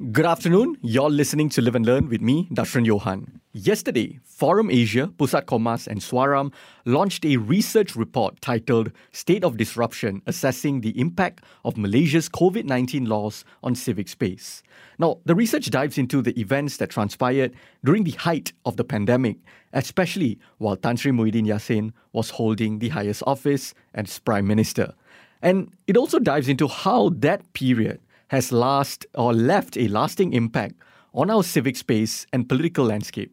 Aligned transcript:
Good 0.00 0.26
afternoon. 0.26 0.78
You're 0.82 1.10
listening 1.10 1.48
to 1.50 1.62
Live 1.62 1.76
and 1.76 1.86
Learn 1.86 2.08
with 2.08 2.20
me, 2.20 2.48
Darshan 2.50 2.84
Johan. 2.84 3.40
Yesterday, 3.52 4.18
Forum 4.24 4.68
Asia, 4.68 5.06
Pusat 5.16 5.46
Komas, 5.46 5.86
and 5.86 6.02
SUARAM 6.02 6.50
launched 6.84 7.24
a 7.24 7.36
research 7.36 7.94
report 7.94 8.40
titled 8.40 8.90
State 9.12 9.44
of 9.44 9.56
Disruption 9.56 10.20
Assessing 10.26 10.80
the 10.80 10.98
Impact 10.98 11.44
of 11.64 11.76
Malaysia's 11.76 12.28
COVID 12.28 12.64
19 12.64 13.04
Laws 13.04 13.44
on 13.62 13.76
Civic 13.76 14.08
Space. 14.08 14.64
Now, 14.98 15.18
the 15.24 15.36
research 15.36 15.70
dives 15.70 15.98
into 15.98 16.20
the 16.20 16.38
events 16.40 16.78
that 16.78 16.90
transpired 16.90 17.54
during 17.84 18.02
the 18.02 18.12
height 18.12 18.52
of 18.64 18.76
the 18.76 18.84
pandemic, 18.84 19.36
especially 19.72 20.40
while 20.58 20.74
Tan 20.74 20.96
Sri 20.96 21.12
Muhyiddin 21.12 21.46
Yassin 21.46 21.92
was 22.12 22.30
holding 22.30 22.80
the 22.80 22.88
highest 22.88 23.22
office 23.24 23.72
as 23.94 24.18
Prime 24.18 24.48
Minister. 24.48 24.94
And 25.42 25.70
it 25.86 25.96
also 25.96 26.18
dives 26.18 26.48
into 26.48 26.66
how 26.66 27.10
that 27.18 27.52
period 27.52 28.00
has 28.32 28.50
last 28.50 29.04
or 29.14 29.34
left 29.34 29.76
a 29.76 29.86
lasting 29.88 30.32
impact 30.32 30.74
on 31.12 31.28
our 31.28 31.42
civic 31.42 31.76
space 31.76 32.26
and 32.32 32.48
political 32.48 32.82
landscape. 32.82 33.30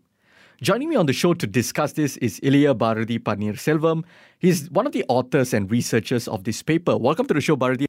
Joining 0.62 0.90
me 0.90 0.98
on 0.98 1.06
the 1.06 1.14
show 1.14 1.34
to 1.34 1.48
discuss 1.48 1.94
this 1.94 2.18
is 2.18 2.38
Ilaiya 2.42 2.76
Panneerselvam. 2.76 4.04
He's 4.40 4.70
one 4.70 4.86
of 4.86 4.92
the 4.92 5.06
authors 5.08 5.54
and 5.54 5.72
researchers 5.72 6.28
of 6.28 6.44
this 6.44 6.62
paper. 6.62 6.98
Welcome 6.98 7.28
to 7.28 7.34
the 7.34 7.40
show, 7.40 7.56
Barathi. 7.56 7.86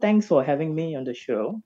Thanks 0.00 0.26
for 0.26 0.42
having 0.42 0.74
me 0.74 0.96
on 0.96 1.04
the 1.04 1.14
show. 1.14 1.62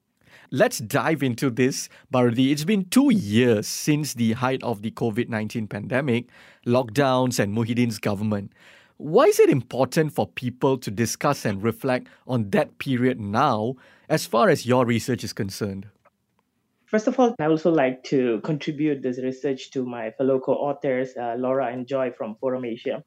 Let's 0.51 0.77
dive 0.77 1.23
into 1.23 1.49
this, 1.49 1.89
Barathi. 2.13 2.53
It's 2.53 2.65
been 2.65 2.85
two 2.91 3.15
years 3.15 3.67
since 3.67 4.13
the 4.13 4.33
height 4.33 4.63
of 4.63 4.83
the 4.83 4.91
COVID 4.91 5.31
19 5.31 5.69
pandemic, 5.69 6.29
lockdowns, 6.67 7.39
and 7.39 7.57
Muhyiddin's 7.57 7.99
government. 7.99 8.53
Why 9.03 9.25
is 9.25 9.41
it 9.41 9.51
important 9.51 10.13
for 10.13 10.29
people 10.29 10.79
to 10.79 10.89
discuss 10.89 11.45
and 11.45 11.61
reflect 11.61 12.07
on 12.29 12.51
that 12.51 12.79
period 12.79 13.19
now, 13.19 13.75
as 14.09 14.27
far 14.27 14.49
as 14.49 14.65
your 14.65 14.87
research 14.87 15.25
is 15.25 15.33
concerned? 15.33 15.89
First 16.87 17.09
of 17.09 17.19
all, 17.19 17.35
I 17.41 17.47
also 17.47 17.73
like 17.73 18.05
to 18.05 18.41
contribute 18.45 19.03
this 19.03 19.19
research 19.19 19.73
to 19.73 19.85
my 19.85 20.13
fellow 20.13 20.39
co-authors, 20.39 21.17
uh, 21.17 21.35
Laura 21.37 21.67
and 21.73 21.85
Joy 21.85 22.13
from 22.17 22.37
Forum 22.37 22.65
Asia. 22.65 23.03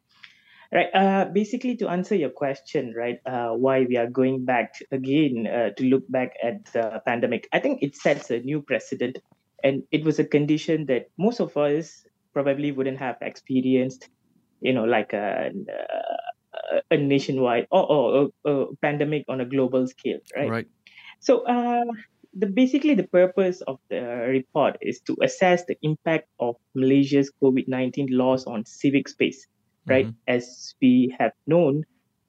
Right. 0.69 0.89
Uh, 0.93 1.31
basically, 1.31 1.77
to 1.77 1.87
answer 1.87 2.15
your 2.15 2.31
question, 2.31 2.93
right, 2.93 3.19
uh, 3.25 3.51
why 3.51 3.85
we 3.87 3.95
are 3.95 4.09
going 4.09 4.43
back 4.43 4.73
again 4.91 5.47
uh, 5.47 5.69
to 5.77 5.83
look 5.85 6.03
back 6.11 6.33
at 6.43 6.65
the 6.73 7.01
pandemic, 7.05 7.47
I 7.53 7.59
think 7.59 7.81
it 7.81 7.95
sets 7.95 8.29
a 8.31 8.39
new 8.39 8.61
precedent, 8.61 9.19
and 9.63 9.83
it 9.93 10.03
was 10.03 10.19
a 10.19 10.25
condition 10.25 10.87
that 10.87 11.07
most 11.17 11.39
of 11.39 11.55
us 11.55 12.03
probably 12.33 12.73
wouldn't 12.73 12.99
have 12.99 13.15
experienced 13.21 14.09
you 14.61 14.73
know, 14.73 14.83
like 14.83 15.13
a, 15.13 15.51
a 16.91 16.97
nationwide 16.97 17.67
or, 17.71 17.91
or 17.91 18.31
a, 18.45 18.49
a, 18.49 18.75
pandemic 18.77 19.25
on 19.27 19.41
a 19.41 19.45
global 19.45 19.87
scale, 19.87 20.19
right? 20.35 20.49
Right. 20.49 20.67
So, 21.19 21.45
uh, 21.45 21.85
the 22.37 22.47
basically 22.47 22.95
the 22.95 23.07
purpose 23.07 23.61
of 23.61 23.79
the 23.89 24.01
report 24.27 24.77
is 24.81 24.99
to 25.01 25.15
assess 25.21 25.65
the 25.65 25.77
impact 25.81 26.27
of 26.39 26.55
Malaysia's 26.73 27.31
COVID 27.41 27.67
nineteen 27.67 28.07
laws 28.11 28.45
on 28.45 28.65
civic 28.65 29.07
space, 29.07 29.47
right? 29.87 30.07
Mm-hmm. 30.07 30.35
As 30.35 30.75
we 30.81 31.15
have 31.17 31.31
known, 31.47 31.85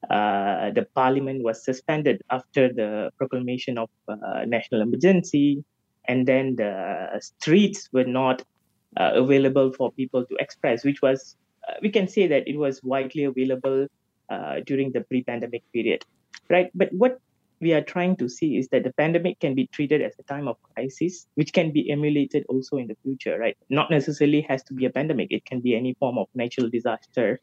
uh, 0.08 0.70
the 0.70 0.86
parliament 0.94 1.42
was 1.42 1.64
suspended 1.64 2.22
after 2.30 2.72
the 2.72 3.10
proclamation 3.18 3.78
of 3.78 3.90
uh, 4.08 4.44
national 4.46 4.82
emergency, 4.82 5.64
and 6.06 6.26
then 6.26 6.54
the 6.56 7.18
streets 7.20 7.88
were 7.92 8.04
not 8.04 8.42
uh, 8.96 9.10
available 9.14 9.72
for 9.72 9.90
people 9.92 10.24
to 10.24 10.36
express, 10.38 10.84
which 10.84 11.02
was 11.02 11.36
we 11.82 11.90
can 11.90 12.08
say 12.08 12.26
that 12.26 12.48
it 12.48 12.56
was 12.56 12.82
widely 12.82 13.24
available 13.24 13.86
uh, 14.28 14.60
during 14.66 14.92
the 14.92 15.02
pre-pandemic 15.02 15.62
period, 15.72 16.04
right? 16.48 16.70
But 16.74 16.90
what 16.92 17.18
we 17.60 17.72
are 17.72 17.80
trying 17.82 18.16
to 18.16 18.28
see 18.28 18.58
is 18.58 18.68
that 18.68 18.84
the 18.84 18.92
pandemic 18.92 19.40
can 19.40 19.54
be 19.54 19.66
treated 19.68 20.02
as 20.02 20.12
a 20.18 20.22
time 20.24 20.46
of 20.46 20.56
crisis, 20.74 21.26
which 21.34 21.52
can 21.52 21.72
be 21.72 21.90
emulated 21.90 22.44
also 22.48 22.76
in 22.76 22.86
the 22.86 22.96
future, 23.02 23.38
right? 23.38 23.56
Not 23.70 23.90
necessarily 23.90 24.42
has 24.42 24.62
to 24.64 24.74
be 24.74 24.84
a 24.84 24.90
pandemic; 24.90 25.28
it 25.30 25.44
can 25.44 25.60
be 25.60 25.74
any 25.74 25.94
form 25.94 26.18
of 26.18 26.28
natural 26.34 26.68
disaster, 26.68 27.40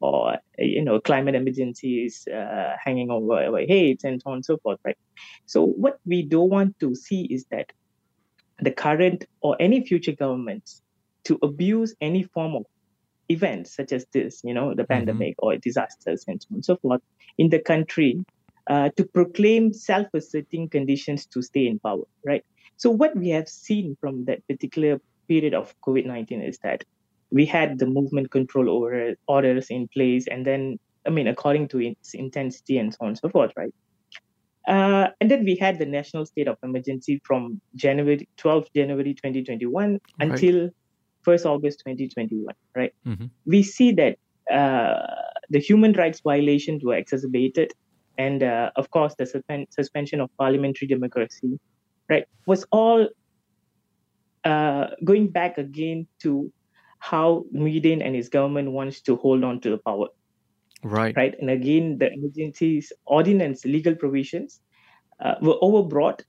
or 0.00 0.38
you 0.58 0.82
know, 0.82 1.00
climate 1.00 1.34
emergencies 1.34 2.26
uh, 2.28 2.76
hanging 2.82 3.10
over 3.10 3.34
our 3.44 3.60
heads, 3.66 4.04
and 4.04 4.22
so 4.22 4.30
on 4.30 4.36
and 4.36 4.44
so 4.44 4.56
forth, 4.58 4.78
right? 4.84 4.98
So 5.46 5.66
what 5.66 6.00
we 6.06 6.22
don't 6.22 6.50
want 6.50 6.78
to 6.80 6.94
see 6.94 7.24
is 7.24 7.44
that 7.50 7.72
the 8.60 8.70
current 8.70 9.26
or 9.40 9.56
any 9.60 9.84
future 9.84 10.12
governments 10.12 10.82
to 11.24 11.38
abuse 11.42 11.94
any 12.00 12.22
form 12.22 12.54
of 12.54 12.64
events 13.28 13.74
such 13.74 13.92
as 13.92 14.06
this, 14.12 14.42
you 14.44 14.54
know, 14.54 14.74
the 14.74 14.82
mm-hmm. 14.82 14.92
pandemic 14.92 15.34
or 15.38 15.56
disasters 15.56 16.24
and 16.28 16.42
so 16.42 16.48
on 16.50 16.54
and 16.56 16.64
so 16.64 16.76
forth 16.76 17.02
in 17.38 17.50
the 17.50 17.58
country 17.58 18.24
uh, 18.68 18.90
to 18.96 19.04
proclaim 19.04 19.72
self-asserting 19.72 20.68
conditions 20.68 21.26
to 21.26 21.42
stay 21.42 21.66
in 21.66 21.78
power, 21.78 22.04
right? 22.24 22.44
So 22.76 22.90
what 22.90 23.16
we 23.16 23.28
have 23.30 23.48
seen 23.48 23.96
from 24.00 24.24
that 24.26 24.46
particular 24.46 25.00
period 25.28 25.54
of 25.54 25.74
COVID-19 25.82 26.48
is 26.48 26.58
that 26.58 26.84
we 27.30 27.46
had 27.46 27.78
the 27.78 27.86
movement 27.86 28.30
control 28.30 28.68
over 28.68 29.14
orders 29.26 29.68
in 29.70 29.88
place, 29.88 30.26
and 30.26 30.46
then 30.46 30.78
I 31.06 31.10
mean, 31.10 31.26
according 31.26 31.68
to 31.68 31.80
its 31.80 32.14
intensity 32.14 32.78
and 32.78 32.92
so 32.92 32.98
on 33.02 33.08
and 33.08 33.18
so 33.18 33.28
forth, 33.28 33.52
right? 33.56 33.74
Uh, 34.68 35.08
and 35.20 35.28
then 35.30 35.44
we 35.44 35.56
had 35.56 35.78
the 35.78 35.86
national 35.86 36.24
state 36.26 36.46
of 36.46 36.56
emergency 36.62 37.20
from 37.24 37.60
January 37.74 38.28
12th 38.38 38.68
January 38.74 39.12
2021 39.14 39.92
right. 39.92 40.00
until 40.20 40.70
1st 41.26 41.46
August 41.46 41.80
2021, 41.80 42.54
right? 42.76 42.92
Mm-hmm. 43.06 43.26
We 43.46 43.62
see 43.62 43.92
that 43.92 44.18
uh, 44.52 45.06
the 45.50 45.58
human 45.58 45.92
rights 45.92 46.20
violations 46.20 46.84
were 46.84 46.94
exacerbated, 46.94 47.72
and 48.18 48.42
uh, 48.42 48.70
of 48.76 48.90
course, 48.90 49.14
the 49.16 49.26
suspend- 49.26 49.68
suspension 49.70 50.20
of 50.20 50.30
parliamentary 50.38 50.88
democracy, 50.88 51.58
right, 52.08 52.24
was 52.46 52.64
all 52.70 53.08
uh, 54.44 54.86
going 55.04 55.28
back 55.28 55.58
again 55.58 56.06
to 56.20 56.52
how 56.98 57.44
Muhyiddin 57.54 58.04
and 58.04 58.14
his 58.14 58.28
government 58.28 58.70
wants 58.72 59.00
to 59.02 59.16
hold 59.16 59.44
on 59.44 59.60
to 59.60 59.70
the 59.70 59.78
power. 59.78 60.08
Right. 60.84 61.16
Right. 61.16 61.34
And 61.38 61.50
again, 61.50 61.98
the 61.98 62.12
emergencies 62.12 62.92
ordinance 63.06 63.64
legal 63.64 63.94
provisions 63.94 64.60
uh, 65.20 65.34
were 65.40 65.56
overbroad 65.62 66.22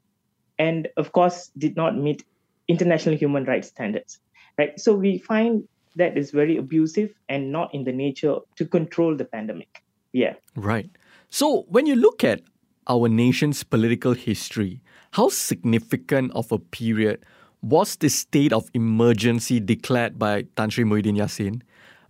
and, 0.59 0.88
of 0.98 1.12
course, 1.12 1.50
did 1.58 1.76
not 1.76 1.98
meet 1.98 2.24
international 2.68 3.16
human 3.16 3.46
rights 3.46 3.68
standards 3.68 4.20
right? 4.58 4.80
So 4.80 4.94
we 4.94 5.18
find 5.18 5.68
that 5.96 6.18
is 6.18 6.31
very 6.31 6.58
abusive 6.58 7.14
and 7.30 7.52
not 7.52 7.74
in 7.74 7.84
the 7.84 7.91
nature 7.91 8.38
to 8.56 8.66
control 8.66 9.16
the 9.16 9.25
pandemic. 9.25 9.84
Yeah. 10.12 10.34
Right. 10.56 10.90
So 11.30 11.66
when 11.69 11.86
you 11.86 11.96
look 11.96 12.24
at 12.24 12.41
our 12.88 13.08
nation's 13.08 13.64
political 13.64 14.14
history, 14.14 14.81
how 15.12 15.30
significant 15.30 16.31
of 16.34 16.52
a 16.52 16.59
period 16.59 17.24
was 17.62 17.96
the 17.96 18.09
state 18.09 18.52
of 18.52 18.69
emergency 18.74 19.59
declared 19.59 20.19
by 20.19 20.44
Tan 20.56 20.70
Sri 20.70 20.84
Muhyiddin 20.84 21.18
Yassin? 21.18 21.62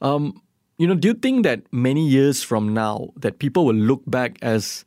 Um, 0.02 0.42
you 0.78 0.88
know, 0.88 0.96
do 0.96 1.10
you 1.10 1.14
think 1.14 1.44
that 1.44 1.62
many 1.72 2.08
years 2.08 2.44
from 2.44 2.74
now 2.74 3.10
that 3.18 3.40
people 3.40 3.66
will 3.66 3.76
look 3.76 4.02
back 4.08 4.38
as 4.42 4.84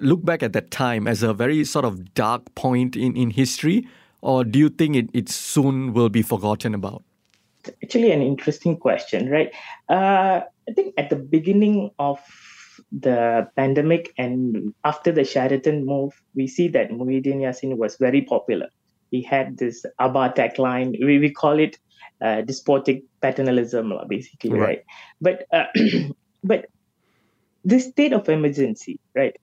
look 0.00 0.24
back 0.24 0.42
at 0.42 0.52
that 0.52 0.70
time 0.70 1.06
as 1.08 1.22
a 1.22 1.32
very 1.32 1.64
sort 1.64 1.84
of 1.84 2.14
dark 2.14 2.54
point 2.54 2.96
in, 2.96 3.16
in 3.16 3.30
history 3.30 3.88
or 4.20 4.44
do 4.44 4.58
you 4.58 4.68
think 4.68 4.96
it, 4.96 5.10
it 5.12 5.28
soon 5.28 5.92
will 5.92 6.08
be 6.08 6.22
forgotten 6.22 6.74
about? 6.74 7.02
Actually, 7.82 8.12
an 8.12 8.22
interesting 8.22 8.76
question, 8.76 9.28
right? 9.28 9.52
Uh, 9.88 10.42
I 10.68 10.72
think 10.74 10.94
at 10.96 11.10
the 11.10 11.16
beginning 11.16 11.90
of 11.98 12.20
the 12.92 13.48
pandemic 13.56 14.12
and 14.18 14.74
after 14.84 15.12
the 15.12 15.24
Sheraton 15.24 15.84
move, 15.84 16.12
we 16.34 16.46
see 16.46 16.68
that 16.68 16.90
Muhyiddin 16.90 17.38
Yassin 17.38 17.76
was 17.76 17.96
very 17.96 18.22
popular. 18.22 18.68
He 19.10 19.22
had 19.22 19.58
this 19.58 19.84
Abah 20.00 20.34
tagline. 20.34 20.96
We, 21.04 21.18
we 21.18 21.30
call 21.30 21.58
it 21.58 21.78
uh, 22.20 22.42
despotic 22.42 23.04
paternalism, 23.22 23.92
basically, 24.08 24.50
right? 24.50 24.60
right? 24.60 24.84
But 25.20 25.46
uh, 25.52 25.66
but 26.44 26.66
this 27.64 27.86
state 27.86 28.12
of 28.12 28.28
emergency, 28.28 29.00
right, 29.14 29.36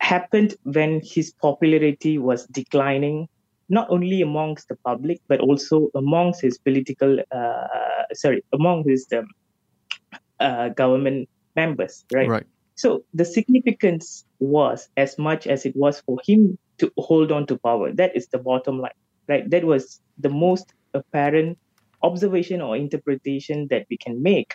happened 0.00 0.54
when 0.64 1.00
his 1.04 1.32
popularity 1.32 2.18
was 2.18 2.46
declining 2.46 3.28
not 3.68 3.88
only 3.90 4.22
amongst 4.22 4.68
the 4.68 4.76
public 4.76 5.20
but 5.28 5.40
also 5.40 5.90
amongst 5.94 6.40
his 6.40 6.58
political 6.58 7.18
uh, 7.32 7.66
sorry 8.12 8.42
among 8.52 8.88
his 8.88 9.06
um, 9.12 9.26
uh, 10.40 10.68
government 10.70 11.28
members 11.56 12.04
right? 12.12 12.28
Right. 12.28 12.46
So 12.76 13.04
the 13.12 13.24
significance 13.24 14.24
was 14.38 14.88
as 14.96 15.18
much 15.18 15.48
as 15.48 15.66
it 15.66 15.74
was 15.74 16.00
for 16.00 16.18
him 16.24 16.56
to 16.78 16.92
hold 16.96 17.32
on 17.32 17.44
to 17.46 17.58
power. 17.58 17.92
That 17.92 18.16
is 18.16 18.28
the 18.28 18.38
bottom 18.38 18.78
line 18.78 18.98
right? 19.28 19.48
That 19.50 19.64
was 19.64 20.00
the 20.18 20.30
most 20.30 20.72
apparent 20.94 21.58
observation 22.02 22.60
or 22.62 22.76
interpretation 22.76 23.66
that 23.70 23.86
we 23.90 23.96
can 23.98 24.22
make 24.22 24.54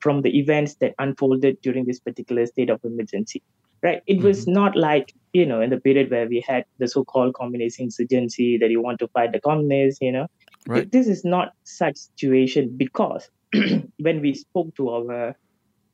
from 0.00 0.22
the 0.22 0.38
events 0.38 0.76
that 0.76 0.94
unfolded 0.98 1.60
during 1.62 1.84
this 1.84 1.98
particular 1.98 2.46
state 2.46 2.70
of 2.70 2.80
emergency 2.84 3.42
right? 3.84 4.02
It 4.06 4.14
mm-hmm. 4.14 4.26
was 4.26 4.48
not 4.48 4.76
like, 4.76 5.14
you 5.32 5.46
know, 5.46 5.60
in 5.60 5.70
the 5.70 5.78
period 5.78 6.10
where 6.10 6.26
we 6.26 6.40
had 6.40 6.64
the 6.78 6.88
so 6.88 7.04
called 7.04 7.34
communist 7.34 7.78
insurgency 7.78 8.58
that 8.58 8.70
you 8.70 8.82
want 8.82 8.98
to 9.00 9.08
fight 9.08 9.32
the 9.32 9.40
communists, 9.40 10.00
you 10.00 10.10
know. 10.10 10.26
Right. 10.66 10.90
This 10.90 11.06
is 11.06 11.24
not 11.24 11.52
such 11.64 11.96
situation 11.96 12.74
because 12.76 13.28
when 13.98 14.22
we 14.22 14.34
spoke 14.34 14.74
to 14.76 14.88
our 14.88 15.36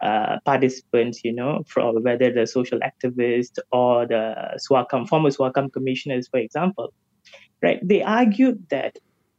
uh, 0.01 0.39
participants, 0.45 1.23
you 1.25 1.33
know, 1.33 1.65
from 1.67 2.03
whether 2.05 2.33
the 2.33 2.47
social 2.47 2.79
activists 2.79 3.59
or 3.73 4.07
the 4.07 4.59
SUHAKAM, 4.71 5.09
former 5.09 5.31
SUHAKAM 5.31 5.73
commissioners, 5.73 6.29
for 6.29 6.39
example, 6.39 6.95
right? 7.61 7.81
They 7.83 8.03
argued 8.03 8.67
that 8.71 8.97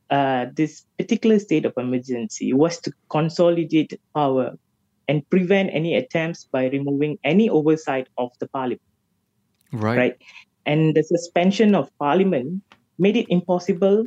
uh, 0.09 0.48
this 0.53 0.86
particular 1.00 1.39
state 1.39 1.65
of 1.65 1.74
emergency 1.77 2.51
was 2.51 2.80
to 2.81 2.92
consolidate 3.09 4.00
power 4.13 4.57
and 5.11 5.27
prevent 5.29 5.75
any 5.79 5.91
attempts 5.99 6.47
by 6.55 6.63
removing 6.71 7.19
any 7.27 7.49
oversight 7.49 8.07
of 8.17 8.31
the 8.39 8.47
parliament. 8.55 8.87
Right. 9.73 9.97
Right. 9.97 10.15
And 10.65 10.95
the 10.95 11.03
suspension 11.03 11.75
of 11.75 11.91
parliament 11.99 12.63
made 12.97 13.17
it 13.17 13.27
impossible 13.27 14.05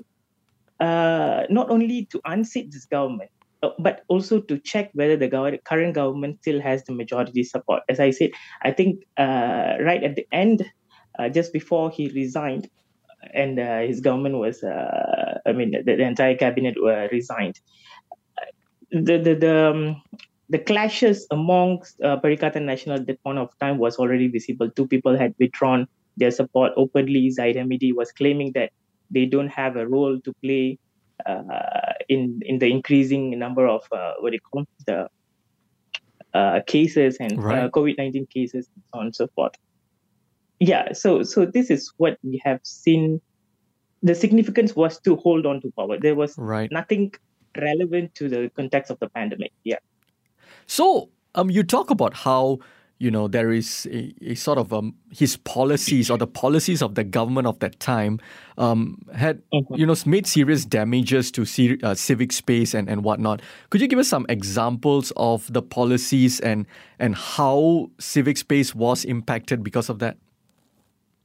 uh, 0.81 1.45
not 1.51 1.71
only 1.71 2.07
to 2.13 2.21
unseat 2.25 2.73
this 2.73 2.87
government, 2.87 3.31
uh, 3.63 3.71
but 3.79 4.03
also 4.09 4.41
to 4.41 4.59
check 4.71 4.91
whether 4.95 5.17
the 5.17 5.29
gov- 5.29 5.63
current 5.65 5.95
government 5.95 6.41
still 6.41 6.61
has 6.61 6.85
the 6.85 6.93
majority 6.93 7.45
support. 7.45 7.83
As 7.93 8.01
I 8.01 8.11
said, 8.11 8.31
I 8.63 8.71
think 8.73 9.05
uh, 9.17 9.77
right 9.81 10.03
at 10.09 10.17
the 10.17 10.27
end, 10.33 10.65
uh, 11.19 11.29
just 11.29 11.53
before 11.53 11.91
he 11.91 12.09
resigned, 12.09 12.69
and 13.33 13.59
uh, 13.59 13.81
his 13.81 14.01
government 14.01 14.37
was, 14.39 14.63
uh, 14.63 15.39
I 15.47 15.53
mean, 15.53 15.71
the, 15.73 15.97
the 15.97 16.07
entire 16.13 16.37
cabinet 16.37 16.77
were 16.81 17.09
resigned. 17.13 17.61
The 18.91 19.19
the 19.19 19.35
the, 19.35 19.57
um, 19.71 20.03
the 20.49 20.59
clashes 20.59 21.27
amongst 21.31 22.01
uh, 22.03 22.19
Perikatan 22.21 22.65
Nasional 22.65 22.97
at 23.01 23.07
that 23.07 23.23
point 23.23 23.39
of 23.39 23.51
time 23.61 23.79
was 23.79 23.97
already 23.97 24.29
visible. 24.29 24.71
Two 24.71 24.87
people 24.87 25.17
had 25.17 25.35
withdrawn 25.39 25.87
their 26.17 26.31
support 26.31 26.73
openly. 26.77 27.31
Zahid 27.31 27.57
Hamidi 27.57 27.95
was 27.95 28.13
claiming 28.13 28.53
that 28.53 28.71
they 29.11 29.27
don't 29.27 29.49
have 29.49 29.77
a 29.77 29.87
role 29.87 30.21
to 30.21 30.33
play 30.43 30.79
uh, 31.27 31.93
in 32.09 32.41
in 32.45 32.59
the 32.59 32.71
increasing 32.71 33.39
number 33.39 33.67
of 33.67 33.83
uh, 33.93 34.13
what 34.21 34.31
do 34.31 34.37
you 34.37 34.41
call 34.41 34.65
the 34.87 35.09
uh, 36.35 36.61
cases 36.67 37.17
and 37.21 37.43
Right. 37.43 37.71
COVID 37.71 37.97
nineteen 37.99 38.27
cases 38.27 38.69
and 38.75 38.85
so 38.93 38.99
on 39.01 39.07
and 39.07 39.15
so 39.17 39.29
forth. 39.35 39.55
Yeah, 40.61 40.93
so 40.93 41.23
so 41.23 41.47
this 41.47 41.71
is 41.71 41.93
what 41.97 42.19
we 42.23 42.41
have 42.45 42.61
seen. 42.63 43.21
The 44.03 44.15
significance 44.15 44.77
was 44.77 45.01
to 45.01 45.17
hold 45.17 45.47
on 45.47 45.63
to 45.63 45.73
power. 45.79 45.99
There 45.99 46.15
was 46.15 46.35
Right. 46.37 46.71
nothing 46.71 47.13
relevant 47.57 48.15
to 48.17 48.29
the 48.29 48.51
context 48.55 48.91
of 48.91 48.99
the 49.01 49.09
pandemic. 49.09 49.53
Yeah. 49.65 49.79
So, 50.67 51.11
um, 51.35 51.51
you 51.51 51.63
talk 51.63 51.91
about 51.91 52.15
how 52.15 52.59
you 52.99 53.11
know 53.11 53.27
there 53.27 53.51
is 53.51 53.89
a, 53.91 54.15
a 54.23 54.35
sort 54.37 54.57
of 54.57 54.73
um 54.73 54.95
his 55.11 55.37
policies 55.39 56.11
or 56.11 56.17
the 56.17 56.29
policies 56.29 56.81
of 56.81 56.95
the 56.95 57.03
government 57.03 57.47
of 57.49 57.59
that 57.59 57.79
time 57.81 58.21
um 58.57 59.03
had 59.13 59.43
Mhm. 59.53 59.77
you 59.77 59.85
know 59.85 59.97
made 60.07 60.27
serious 60.29 60.65
damages 60.65 61.33
to 61.33 61.45
ci- 61.45 61.77
uh, 61.83 61.95
civic 61.95 62.33
space 62.33 62.73
and 62.73 62.89
and 62.89 63.03
whatnot. 63.03 63.43
Could 63.71 63.81
you 63.81 63.89
give 63.89 63.99
us 63.99 64.09
some 64.09 64.27
examples 64.29 65.13
of 65.17 65.53
the 65.53 65.61
policies 65.61 66.39
and 66.41 66.67
and 67.01 67.17
how 67.17 67.91
civic 67.99 68.37
space 68.39 68.75
was 68.77 69.05
impacted 69.05 69.65
because 69.65 69.89
of 69.91 69.99
that? 69.99 70.17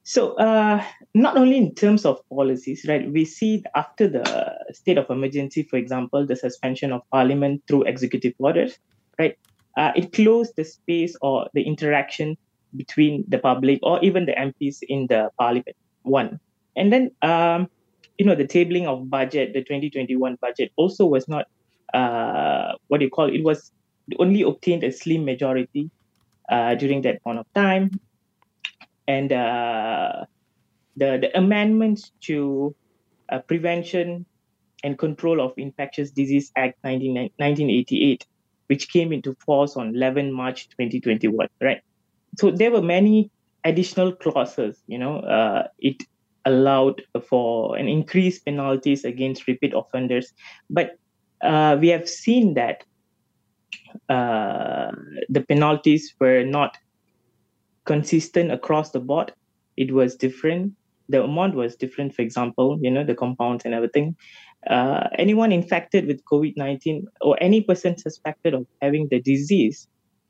So, 0.03 0.33
uh, 0.37 0.83
not 1.13 1.37
only 1.37 1.57
in 1.57 1.75
terms 1.75 2.05
of 2.05 2.19
policies, 2.29 2.85
right? 2.87 3.11
We 3.11 3.25
see 3.25 3.63
after 3.75 4.07
the 4.07 4.23
state 4.71 4.97
of 4.97 5.09
emergency, 5.09 5.63
for 5.63 5.77
example, 5.77 6.25
the 6.25 6.35
suspension 6.35 6.91
of 6.91 7.01
parliament 7.11 7.61
through 7.67 7.83
executive 7.83 8.33
orders, 8.39 8.77
right? 9.19 9.37
Uh, 9.77 9.91
it 9.95 10.13
closed 10.13 10.53
the 10.55 10.63
space 10.63 11.15
or 11.21 11.47
the 11.53 11.61
interaction 11.61 12.37
between 12.75 13.23
the 13.27 13.37
public 13.37 13.79
or 13.83 14.03
even 14.03 14.25
the 14.25 14.33
MPs 14.33 14.79
in 14.87 15.07
the 15.07 15.29
parliament. 15.37 15.75
One, 16.03 16.39
and 16.75 16.91
then 16.91 17.11
um, 17.21 17.69
you 18.17 18.25
know 18.25 18.35
the 18.35 18.47
tabling 18.47 18.87
of 18.87 19.09
budget, 19.09 19.53
the 19.53 19.61
2021 19.61 20.37
budget 20.41 20.71
also 20.75 21.05
was 21.05 21.27
not 21.27 21.45
uh, 21.93 22.73
what 22.87 22.99
do 22.99 23.05
you 23.05 23.11
call 23.11 23.27
it? 23.27 23.35
It 23.35 23.43
was 23.43 23.71
only 24.17 24.41
obtained 24.41 24.83
a 24.83 24.91
slim 24.91 25.25
majority 25.25 25.91
uh, 26.49 26.75
during 26.75 27.01
that 27.03 27.21
point 27.23 27.39
of 27.39 27.45
time 27.53 27.91
and 29.09 29.33
uh, 29.33 30.25
the 30.95 31.17
the 31.17 31.37
amendments 31.37 32.11
to 32.21 32.75
uh, 33.29 33.39
Prevention 33.39 34.25
and 34.83 34.97
Control 34.97 35.41
of 35.41 35.53
Infectious 35.57 36.11
Disease 36.11 36.51
Act 36.55 36.77
19, 36.83 37.15
1988, 37.37 38.25
which 38.69 38.89
came 38.89 39.11
into 39.11 39.35
force 39.35 39.75
on 39.75 39.95
11 39.95 40.31
March 40.31 40.69
2021. 40.69 41.47
Right, 41.61 41.81
so 42.37 42.51
there 42.51 42.71
were 42.71 42.81
many 42.81 43.31
additional 43.63 44.13
clauses. 44.13 44.81
You 44.87 44.99
know, 44.99 45.19
uh, 45.19 45.67
it 45.79 46.03
allowed 46.45 47.01
for 47.27 47.77
an 47.77 47.87
increased 47.87 48.45
penalties 48.45 49.03
against 49.03 49.47
repeat 49.47 49.73
offenders, 49.75 50.33
but 50.69 50.97
uh, 51.41 51.77
we 51.79 51.89
have 51.89 52.07
seen 52.07 52.53
that 52.55 52.83
uh, 54.09 54.91
the 55.29 55.41
penalties 55.41 56.13
were 56.19 56.43
not 56.43 56.77
consistent 57.85 58.51
across 58.51 58.91
the 58.91 58.99
board. 58.99 59.33
It 59.77 59.91
was 59.93 60.15
different. 60.15 60.73
The 61.09 61.23
amount 61.23 61.55
was 61.55 61.75
different, 61.75 62.13
for 62.13 62.21
example, 62.21 62.77
you 62.81 62.91
know, 62.91 63.03
the 63.03 63.15
compounds 63.15 63.65
and 63.65 63.73
everything. 63.73 64.15
Uh, 64.69 65.07
anyone 65.17 65.51
infected 65.51 66.05
with 66.05 66.23
COVID 66.25 66.53
19 66.55 67.07
or 67.21 67.35
any 67.41 67.61
person 67.61 67.97
suspected 67.97 68.53
of 68.53 68.67
having 68.81 69.07
the 69.09 69.19
disease 69.19 69.87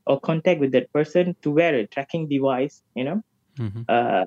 or 0.08 0.20
contact 0.20 0.60
with 0.60 0.72
that 0.72 0.92
person 0.94 1.36
to 1.42 1.52
wear 1.52 1.76
a 1.76 1.86
tracking 1.88 2.28
device, 2.28 2.82
you 2.96 3.04
know. 3.04 3.22
Mm-hmm. 3.58 3.82
Uh, 3.90 4.26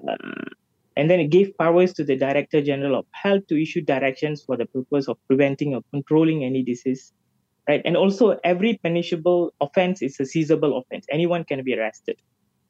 and 0.97 1.11
then 1.11 1.19
it 1.19 1.31
gave 1.31 1.56
powers 1.56 1.94
to 1.94 2.05
the 2.05 2.17
Director 2.17 2.61
General 2.61 2.99
of 2.99 3.06
Health 3.12 3.47
to 3.49 3.61
issue 3.61 3.81
directions 3.81 4.43
for 4.43 4.59
the 4.59 4.67
purpose 4.67 5.09
of 5.09 5.17
preventing 5.26 5.75
or 5.75 5.81
controlling 5.91 6.44
any 6.44 6.62
disease. 6.62 7.12
Right. 7.67 7.81
And 7.85 7.97
also, 7.97 8.38
every 8.44 8.79
punishable 8.82 9.55
offense 9.61 10.03
is 10.03 10.19
a 10.20 10.26
seizable 10.26 10.76
offense. 10.76 11.06
Anyone 11.11 11.44
can 11.44 11.64
be 11.64 11.79
arrested. 11.79 12.17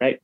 Right 0.00 0.20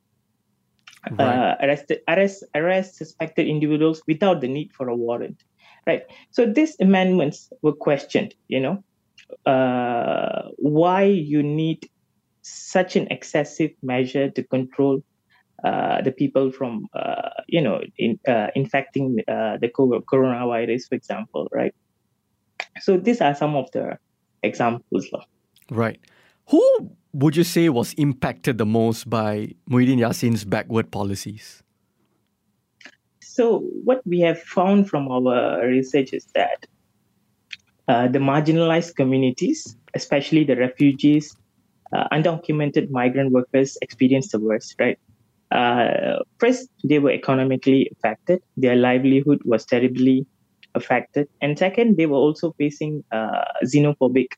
Right. 1.10 1.20
uh, 1.20 1.56
arrested, 1.60 2.00
arrest, 2.08 2.44
arrest 2.54 2.96
suspected 2.96 3.46
individuals 3.46 4.02
without 4.06 4.40
the 4.40 4.48
need 4.48 4.72
for 4.72 4.88
a 4.88 4.96
warrant, 4.96 5.44
right? 5.88 6.02
So 6.30 6.46
these 6.46 6.76
amendments 6.80 7.50
were 7.62 7.72
questioned. 7.72 8.34
You 8.46 8.60
know, 8.60 8.84
uh, 9.50 10.50
why 10.58 11.04
you 11.04 11.42
need 11.42 11.88
such 12.42 12.94
an 12.96 13.08
excessive 13.10 13.70
measure 13.82 14.30
to 14.30 14.42
control 14.44 15.02
uh, 15.64 16.00
the 16.02 16.12
people 16.12 16.52
from, 16.52 16.86
uh, 16.94 17.30
you 17.48 17.60
know, 17.60 17.80
in, 17.96 18.20
uh, 18.28 18.48
infecting 18.54 19.18
uh, 19.26 19.56
the 19.60 19.68
co- 19.68 20.00
coronavirus, 20.12 20.88
for 20.88 20.94
example, 20.94 21.48
right? 21.52 21.74
So 22.80 22.96
these 22.96 23.20
are 23.20 23.34
some 23.34 23.56
of 23.56 23.70
the 23.72 23.98
examples. 24.42 25.08
Right. 25.70 25.98
Who 26.50 26.90
would 27.12 27.36
you 27.36 27.44
say 27.44 27.68
was 27.68 27.92
impacted 27.94 28.58
the 28.58 28.66
most 28.66 29.10
by 29.10 29.54
Muhyiddin 29.68 29.98
Yassin's 29.98 30.44
backward 30.44 30.90
policies? 30.92 31.62
So, 33.38 33.60
what 33.84 34.02
we 34.04 34.18
have 34.22 34.42
found 34.42 34.90
from 34.90 35.06
our 35.06 35.64
research 35.64 36.12
is 36.12 36.26
that 36.34 36.66
uh, 37.86 38.08
the 38.08 38.18
marginalized 38.18 38.96
communities, 38.96 39.76
especially 39.94 40.42
the 40.42 40.56
refugees, 40.56 41.36
uh, 41.92 42.08
undocumented 42.12 42.90
migrant 42.90 43.30
workers, 43.30 43.78
experienced 43.80 44.32
the 44.32 44.40
worst, 44.40 44.74
right? 44.80 44.98
Uh, 45.52 46.18
first, 46.40 46.68
they 46.82 46.98
were 46.98 47.12
economically 47.12 47.88
affected, 47.92 48.40
their 48.56 48.74
livelihood 48.74 49.40
was 49.44 49.64
terribly 49.64 50.26
affected. 50.74 51.28
And 51.40 51.56
second, 51.56 51.96
they 51.96 52.06
were 52.06 52.18
also 52.18 52.56
facing 52.58 53.04
uh, 53.12 53.44
xenophobic 53.64 54.32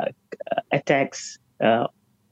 uh, 0.00 0.06
attacks 0.72 1.38
uh, 1.62 1.86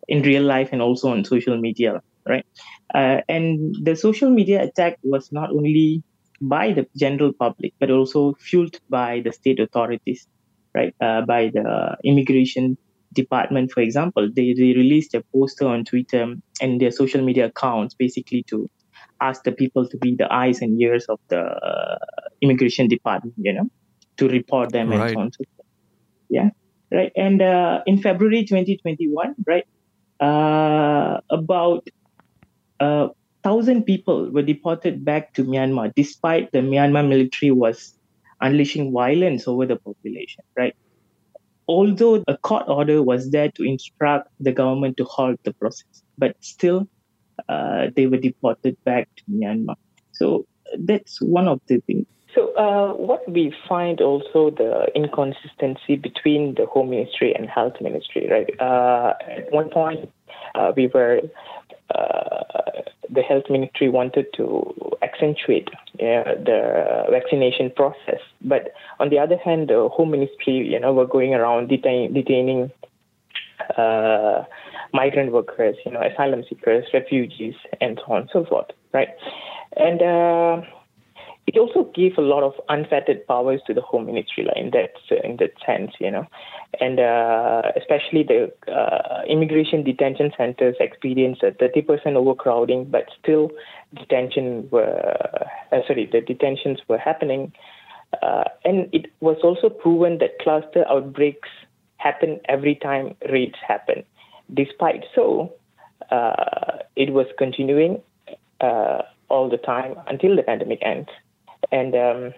in 0.08 0.22
real 0.22 0.42
life 0.42 0.70
and 0.72 0.82
also 0.82 1.12
on 1.12 1.24
social 1.24 1.56
media, 1.56 2.02
right? 2.30 2.46
Uh, 2.94 3.18
and 3.28 3.74
the 3.82 3.94
social 3.94 4.30
media 4.30 4.62
attack 4.62 4.98
was 5.02 5.30
not 5.32 5.50
only 5.50 6.02
by 6.40 6.72
the 6.72 6.86
general 6.96 7.32
public, 7.32 7.74
but 7.78 7.90
also 7.90 8.34
fueled 8.40 8.76
by 8.88 9.20
the 9.24 9.32
state 9.32 9.60
authorities, 9.60 10.26
right? 10.74 10.94
Uh, 11.00 11.20
by 11.22 11.50
the 11.52 11.96
immigration 12.04 12.78
department, 13.12 13.72
for 13.72 13.80
example, 13.80 14.28
they, 14.34 14.54
they 14.54 14.72
released 14.82 15.14
a 15.14 15.22
poster 15.34 15.66
on 15.66 15.84
Twitter 15.84 16.34
and 16.60 16.80
their 16.80 16.90
social 16.90 17.22
media 17.22 17.46
accounts 17.46 17.94
basically 17.94 18.42
to 18.44 18.70
ask 19.20 19.42
the 19.44 19.52
people 19.52 19.86
to 19.88 19.96
be 19.98 20.14
the 20.14 20.32
eyes 20.32 20.62
and 20.62 20.80
ears 20.80 21.04
of 21.06 21.18
the 21.28 21.40
uh, 21.40 21.98
immigration 22.40 22.88
department, 22.88 23.34
you 23.36 23.52
know, 23.52 23.68
to 24.16 24.28
report 24.28 24.72
them 24.72 24.92
and 24.92 25.10
so 25.10 25.20
on 25.20 25.32
so. 25.32 25.44
Yeah, 26.28 26.50
right. 26.92 27.12
And 27.16 27.42
uh, 27.42 27.80
in 27.86 28.00
February 28.00 28.44
2021, 28.44 29.34
right, 29.46 29.66
uh, 30.20 31.20
about 31.30 31.88
thousand 33.42 33.84
people 33.84 34.30
were 34.30 34.42
deported 34.42 35.04
back 35.04 35.32
to 35.34 35.44
Myanmar, 35.44 35.92
despite 35.94 36.52
the 36.52 36.58
Myanmar 36.58 37.06
military 37.08 37.50
was 37.50 37.94
unleashing 38.40 38.92
violence 38.92 39.46
over 39.46 39.66
the 39.66 39.76
population. 39.76 40.44
Right. 40.56 40.74
Although 41.68 42.24
a 42.26 42.36
court 42.36 42.64
order 42.66 43.02
was 43.02 43.30
there 43.30 43.50
to 43.52 43.62
instruct 43.62 44.28
the 44.40 44.52
government 44.52 44.96
to 44.96 45.04
halt 45.04 45.38
the 45.44 45.52
process, 45.54 46.02
but 46.18 46.36
still, 46.40 46.88
uh, 47.48 47.88
they 47.94 48.06
were 48.06 48.16
deported 48.16 48.76
back 48.84 49.08
to 49.16 49.22
Myanmar. 49.30 49.76
So 50.12 50.46
that's 50.78 51.20
one 51.20 51.48
of 51.48 51.60
the 51.68 51.80
things. 51.86 52.06
So 52.34 52.54
uh, 52.54 52.92
what 52.94 53.28
we 53.30 53.54
find 53.68 54.00
also 54.00 54.50
the 54.50 54.86
inconsistency 54.94 55.96
between 55.96 56.54
the 56.54 56.66
Home 56.66 56.90
Ministry 56.90 57.34
and 57.34 57.48
Health 57.48 57.74
Ministry, 57.80 58.28
right? 58.30 58.48
Uh, 58.60 59.14
at 59.28 59.52
one 59.52 59.68
point, 59.70 60.10
uh, 60.54 60.72
we 60.76 60.86
were 60.88 61.20
uh, 61.94 62.82
the 63.08 63.22
Health 63.22 63.44
Ministry 63.50 63.88
wanted 63.88 64.26
to 64.36 64.74
accentuate 65.02 65.68
the 65.98 67.04
vaccination 67.10 67.72
process, 67.74 68.20
but 68.42 68.72
on 69.00 69.10
the 69.10 69.18
other 69.18 69.36
hand, 69.36 69.68
the 69.68 69.88
Home 69.92 70.12
Ministry, 70.12 70.58
you 70.58 70.78
know, 70.78 70.92
were 70.92 71.06
going 71.06 71.34
around 71.34 71.68
detain- 71.68 72.12
detaining 72.12 72.70
uh, 73.76 74.44
migrant 74.92 75.32
workers, 75.32 75.76
you 75.84 75.92
know, 75.92 76.00
asylum 76.00 76.44
seekers, 76.48 76.84
refugees, 76.94 77.54
and 77.80 77.98
so 77.98 78.12
on 78.12 78.20
and 78.22 78.30
so 78.32 78.44
forth, 78.44 78.66
right? 78.92 79.08
And 79.76 80.02
uh, 80.02 80.62
it 81.46 81.58
also 81.58 81.90
gave 81.94 82.16
a 82.16 82.20
lot 82.20 82.42
of 82.42 82.52
unfettered 82.68 83.26
powers 83.26 83.60
to 83.66 83.74
the 83.74 83.80
Home 83.80 84.06
Ministry 84.06 84.46
in 84.54 84.70
that 84.70 84.92
in 85.24 85.36
that 85.38 85.52
sense, 85.64 85.92
you 85.98 86.10
know, 86.10 86.26
and 86.80 87.00
uh, 87.00 87.62
especially 87.76 88.22
the 88.22 88.52
uh, 88.72 89.22
immigration 89.28 89.82
detention 89.82 90.30
centers 90.36 90.76
experienced 90.78 91.42
a 91.42 91.50
30% 91.52 92.14
overcrowding, 92.14 92.84
but 92.84 93.06
still 93.20 93.50
detention 93.96 94.68
were 94.70 95.16
uh, 95.72 95.78
sorry 95.86 96.08
the 96.12 96.20
detentions 96.20 96.78
were 96.88 96.98
happening, 96.98 97.52
uh, 98.22 98.44
and 98.64 98.88
it 98.92 99.06
was 99.20 99.38
also 99.42 99.68
proven 99.68 100.18
that 100.18 100.38
cluster 100.40 100.84
outbreaks 100.88 101.48
happen 101.96 102.38
every 102.48 102.74
time 102.76 103.14
raids 103.30 103.58
happen. 103.66 104.04
Despite 104.52 105.04
so, 105.14 105.52
uh, 106.10 106.78
it 106.96 107.12
was 107.12 107.26
continuing 107.38 108.02
uh, 108.60 109.02
all 109.28 109.48
the 109.48 109.58
time 109.58 109.96
until 110.06 110.36
the 110.36 110.42
pandemic 110.42 110.78
ends 110.82 111.08
and 111.72 111.94
um, 111.94 112.34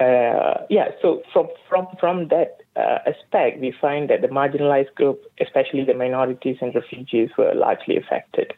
uh, 0.00 0.66
yeah, 0.68 0.88
so 1.00 1.22
from 1.32 1.48
from 1.68 1.86
from 1.98 2.28
that 2.28 2.58
uh, 2.76 2.98
aspect, 3.06 3.60
we 3.60 3.72
find 3.80 4.10
that 4.10 4.20
the 4.20 4.28
marginalized 4.28 4.94
group, 4.94 5.22
especially 5.40 5.84
the 5.84 5.94
minorities 5.94 6.58
and 6.60 6.74
refugees, 6.74 7.30
were 7.38 7.54
largely 7.54 7.96
affected. 7.96 8.52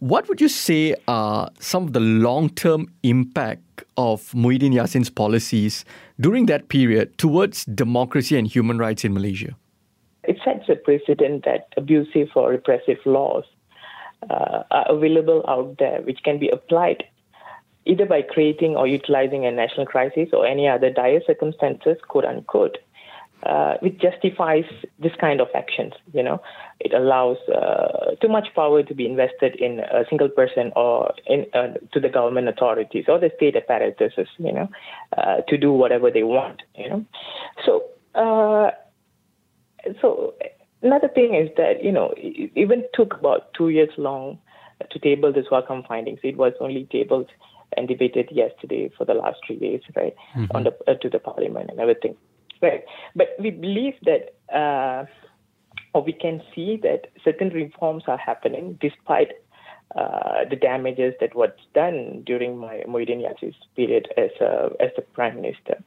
What 0.00 0.28
would 0.28 0.40
you 0.40 0.48
say 0.48 0.94
are 1.08 1.50
some 1.60 1.84
of 1.84 1.92
the 1.92 2.00
long-term 2.00 2.92
impact 3.02 3.84
of 3.96 4.32
Muhyiddin 4.32 4.74
Yassin's 4.74 5.08
policies 5.08 5.84
during 6.20 6.46
that 6.46 6.68
period 6.68 7.16
towards 7.16 7.64
democracy 7.64 8.36
and 8.36 8.46
human 8.46 8.78
rights 8.78 9.04
in 9.04 9.14
Malaysia? 9.14 9.56
It 10.24 10.38
sets 10.44 10.68
a 10.68 10.74
precedent 10.74 11.44
that 11.44 11.68
abusive 11.76 12.28
or 12.34 12.50
repressive 12.50 12.98
laws 13.06 13.44
uh, 14.28 14.64
are 14.70 14.86
available 14.90 15.44
out 15.48 15.76
there, 15.78 16.02
which 16.02 16.18
can 16.24 16.38
be 16.38 16.48
applied 16.48 17.04
either 17.86 18.06
by 18.06 18.22
creating 18.22 18.76
or 18.76 18.86
utilizing 18.86 19.44
a 19.46 19.50
national 19.50 19.86
crisis 19.86 20.28
or 20.32 20.46
any 20.46 20.68
other 20.68 20.90
dire 20.90 21.20
circumstances, 21.26 21.96
quote 22.08 22.24
unquote, 22.24 22.78
uh, 23.44 23.74
which 23.80 23.98
justifies 24.00 24.64
this 24.98 25.12
kind 25.20 25.40
of 25.40 25.48
actions. 25.54 25.92
You 26.12 26.22
know, 26.22 26.40
it 26.80 26.94
allows 26.94 27.36
uh, 27.48 28.14
too 28.20 28.28
much 28.28 28.48
power 28.54 28.82
to 28.82 28.94
be 28.94 29.06
invested 29.06 29.56
in 29.56 29.80
a 29.80 30.04
single 30.08 30.30
person 30.30 30.72
or 30.74 31.12
in 31.26 31.46
uh, 31.52 31.74
to 31.92 32.00
the 32.00 32.08
government 32.08 32.48
authorities 32.48 33.04
or 33.06 33.18
the 33.18 33.30
state 33.36 33.54
apparatuses. 33.56 34.28
You 34.38 34.52
know, 34.52 34.68
uh, 35.16 35.42
to 35.48 35.58
do 35.58 35.72
whatever 35.72 36.10
they 36.10 36.22
want. 36.22 36.62
You 36.74 36.88
know, 36.88 37.04
so 37.66 37.84
uh, 38.14 38.70
so 40.00 40.34
another 40.82 41.08
thing 41.08 41.34
is 41.34 41.50
that 41.58 41.84
you 41.84 41.92
know 41.92 42.14
it 42.16 42.50
even 42.54 42.84
took 42.94 43.14
about 43.14 43.52
two 43.52 43.68
years 43.68 43.90
long 43.98 44.38
to 44.90 44.98
table 44.98 45.32
the 45.32 45.42
SUHAKAM 45.42 45.86
findings. 45.86 46.20
It 46.22 46.36
was 46.36 46.52
only 46.60 46.88
tabled 46.90 47.30
and 47.76 47.88
debated 47.88 48.28
yesterday 48.30 48.90
for 48.96 49.04
the 49.04 49.14
last 49.14 49.38
three 49.46 49.56
days, 49.56 49.82
right, 49.96 50.14
mm-hmm. 50.36 50.56
on 50.56 50.64
the 50.64 50.76
uh, 50.86 50.94
to 50.94 51.08
the 51.08 51.18
parliament 51.18 51.70
and 51.70 51.80
everything, 51.80 52.16
right. 52.62 52.84
But 53.14 53.28
we 53.38 53.50
believe 53.50 53.94
that, 54.02 54.34
uh, 54.54 55.06
or 55.94 56.02
we 56.02 56.12
can 56.12 56.42
see 56.54 56.78
that 56.82 57.08
certain 57.24 57.50
reforms 57.50 58.04
are 58.06 58.18
happening 58.18 58.78
despite 58.80 59.32
uh, 59.96 60.44
the 60.50 60.56
damages 60.56 61.14
that 61.20 61.34
was 61.34 61.50
done 61.74 62.22
during 62.26 62.58
my 62.58 62.82
Muhyiddin 62.88 63.22
Yassin's 63.22 63.54
period 63.76 64.08
as 64.16 64.30
uh, 64.40 64.70
as 64.80 64.90
the 64.96 65.02
prime 65.02 65.36
minister. 65.36 65.82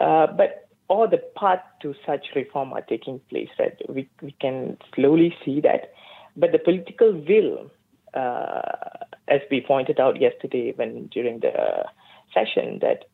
Uh, 0.00 0.26
but 0.26 0.68
all 0.88 1.08
the 1.08 1.22
path 1.36 1.60
to 1.82 1.94
such 2.06 2.26
reform 2.36 2.72
are 2.72 2.82
taking 2.82 3.20
place, 3.30 3.48
right? 3.58 3.76
We 3.88 4.08
we 4.22 4.32
can 4.40 4.76
slowly 4.94 5.34
see 5.44 5.60
that, 5.62 5.92
but 6.36 6.52
the 6.52 6.58
political 6.58 7.12
will 7.12 7.70
uh, 8.14 9.04
as 9.28 9.40
we 9.50 9.60
pointed 9.60 10.00
out 10.00 10.20
yesterday 10.20 10.72
when 10.76 11.06
during 11.06 11.40
the 11.40 11.84
session, 12.32 12.80
that 12.80 13.04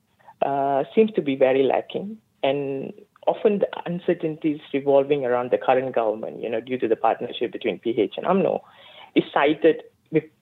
uh, 0.47 0.85
seems 0.95 1.12
to 1.12 1.23
be 1.23 1.37
very 1.37 1.62
lacking. 1.62 2.19
And 2.43 2.93
often 3.26 3.61
the 3.61 3.69
uncertainties 3.87 4.61
revolving 4.73 5.25
around 5.25 5.50
the 5.50 5.59
current 5.59 5.95
government, 5.95 6.43
you 6.43 6.49
know, 6.49 6.61
due 6.61 6.79
to 6.79 6.88
the 6.88 6.97
partnership 6.97 7.52
between 7.52 7.79
PH 7.79 8.14
and 8.17 8.26
UMNO, 8.26 8.61
is 9.14 9.25
cited 9.33 9.83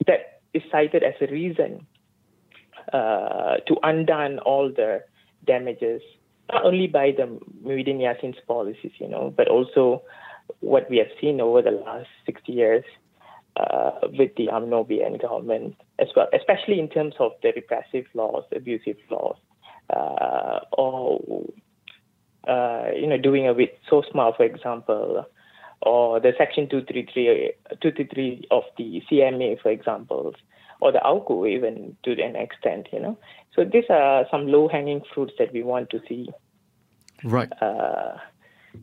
that 0.07 0.41
is 0.53 0.63
cited 0.71 1.03
as 1.03 1.13
a 1.21 1.31
reason 1.31 1.85
uh, 2.93 3.57
to 3.67 3.77
undone 3.83 4.39
all 4.39 4.69
the 4.69 5.03
damages, 5.45 6.01
not 6.51 6.65
only 6.65 6.87
by 6.87 7.11
the 7.15 7.39
Muhyiddin 7.63 7.99
Yassin's 7.99 8.37
policies, 8.47 8.91
you 8.97 9.07
know, 9.07 9.33
but 9.35 9.47
also 9.47 10.01
what 10.61 10.89
we 10.89 10.97
have 10.97 11.07
seen 11.21 11.39
over 11.39 11.61
the 11.61 11.71
last 11.71 12.07
60 12.25 12.51
years 12.51 12.83
uh, 13.59 13.91
with 14.17 14.35
the 14.35 14.47
UMNO 14.47 14.89
BN 14.89 15.21
government 15.21 15.75
as 15.99 16.07
well, 16.15 16.27
especially 16.33 16.79
in 16.79 16.87
terms 16.87 17.15
of 17.19 17.31
the 17.43 17.51
repressive 17.55 18.05
laws, 18.13 18.43
abusive 18.55 18.97
laws, 19.09 19.35
uh, 19.89 20.59
or 20.73 21.19
uh, 22.47 22.91
you 22.95 23.07
know 23.07 23.17
doing 23.17 23.47
a 23.47 23.53
with 23.53 23.69
SOSMA, 23.89 24.35
for 24.37 24.43
example, 24.43 25.25
or 25.81 26.19
the 26.19 26.33
Section 26.37 26.69
233, 26.69 27.53
233 27.81 28.47
of 28.51 28.63
the 28.77 29.01
CMA, 29.11 29.61
for 29.61 29.69
example, 29.69 30.35
or 30.79 30.91
the 30.91 30.99
AUKU 30.99 31.49
even 31.49 31.95
to 32.03 32.11
an 32.21 32.35
extent, 32.35 32.87
you 32.93 32.99
know. 32.99 33.17
So 33.55 33.65
these 33.65 33.85
are 33.89 34.25
some 34.31 34.47
low-hanging 34.47 35.01
fruits 35.13 35.33
that 35.39 35.51
we 35.51 35.63
want 35.63 35.89
to 35.89 36.01
see 36.07 36.29
right 37.23 37.51
uh, 37.61 38.17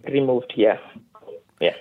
removed 0.08 0.52
here. 0.54 0.78
Yeah. 1.60 1.74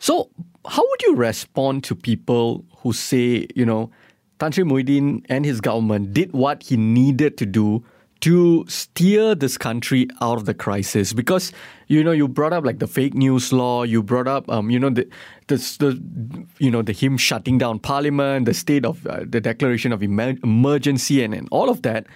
So, 0.00 0.30
how 0.68 0.82
would 0.88 1.02
you 1.02 1.16
respond 1.16 1.84
to 1.84 1.94
people 1.94 2.64
who 2.78 2.92
say, 2.92 3.46
you 3.54 3.64
know, 3.64 3.90
Tan 4.38 4.52
Sri 4.52 4.64
Muhyiddin 4.64 5.24
and 5.28 5.44
his 5.44 5.60
government 5.60 6.12
did 6.12 6.32
what 6.32 6.62
he 6.62 6.76
needed 6.76 7.36
to 7.38 7.46
do 7.46 7.84
to 8.20 8.64
steer 8.68 9.34
this 9.34 9.56
country 9.56 10.08
out 10.20 10.38
of 10.38 10.44
the 10.44 10.54
crisis? 10.54 11.12
Because 11.12 11.52
you 11.88 12.04
know, 12.04 12.12
you 12.12 12.28
brought 12.28 12.52
up 12.52 12.64
like 12.64 12.78
the 12.78 12.86
fake 12.86 13.14
news 13.14 13.52
law, 13.52 13.82
you 13.82 14.02
brought 14.02 14.28
up, 14.28 14.48
um, 14.50 14.70
you 14.70 14.78
know, 14.78 14.90
the, 14.90 15.08
the, 15.46 15.56
the 15.56 16.46
you 16.58 16.70
know, 16.70 16.82
the 16.82 16.92
him 16.92 17.16
shutting 17.16 17.56
down 17.56 17.78
Parliament, 17.78 18.44
the 18.44 18.54
state 18.54 18.84
of 18.84 19.06
uh, 19.06 19.24
the 19.26 19.40
declaration 19.40 19.92
of 19.92 20.02
emergency, 20.02 21.22
and, 21.24 21.34
and 21.34 21.48
all 21.50 21.70
of 21.70 21.82
that. 21.82 22.06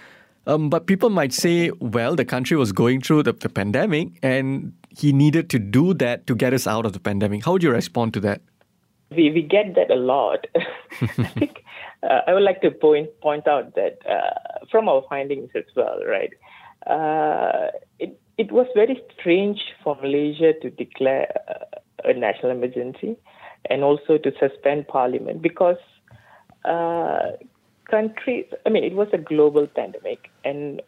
Um, 0.46 0.70
but 0.70 0.86
people 0.86 1.10
might 1.10 1.32
say, 1.32 1.70
well, 1.80 2.16
the 2.16 2.24
country 2.24 2.56
was 2.56 2.72
going 2.72 3.00
through 3.00 3.22
the, 3.24 3.32
the 3.32 3.48
pandemic, 3.48 4.18
and 4.22 4.72
he 4.90 5.12
needed 5.12 5.48
to 5.50 5.58
do 5.58 5.94
that 5.94 6.26
to 6.26 6.34
get 6.34 6.52
us 6.52 6.66
out 6.66 6.84
of 6.84 6.92
the 6.92 7.00
pandemic. 7.00 7.44
How 7.44 7.52
would 7.52 7.62
you 7.62 7.70
respond 7.70 8.12
to 8.14 8.20
that? 8.20 8.42
We, 9.10 9.30
we 9.30 9.42
get 9.42 9.74
that 9.76 9.90
a 9.90 9.94
lot. 9.94 10.46
I 11.00 11.06
think 11.06 11.64
uh, 12.02 12.20
I 12.26 12.34
would 12.34 12.42
like 12.42 12.60
to 12.62 12.70
point 12.70 13.08
point 13.20 13.46
out 13.46 13.74
that 13.74 13.98
uh, 14.08 14.64
from 14.70 14.88
our 14.88 15.04
findings 15.08 15.50
as 15.54 15.64
well, 15.76 16.00
right? 16.06 16.32
Uh, 16.86 17.68
it 17.98 18.18
it 18.38 18.50
was 18.50 18.66
very 18.74 19.00
strange 19.18 19.60
for 19.84 19.96
Malaysia 19.96 20.52
to 20.60 20.70
declare 20.70 21.28
uh, 21.48 21.78
a 22.04 22.14
national 22.14 22.52
emergency 22.52 23.16
and 23.70 23.84
also 23.84 24.18
to 24.18 24.32
suspend 24.40 24.88
parliament 24.88 25.42
because 25.42 25.76
uh, 26.64 27.32
countries. 27.92 28.46
I 28.66 28.70
mean, 28.74 28.84
it 28.90 28.94
was 28.94 29.08
a 29.12 29.18
global 29.18 29.66
pandemic, 29.66 30.30
and 30.44 30.80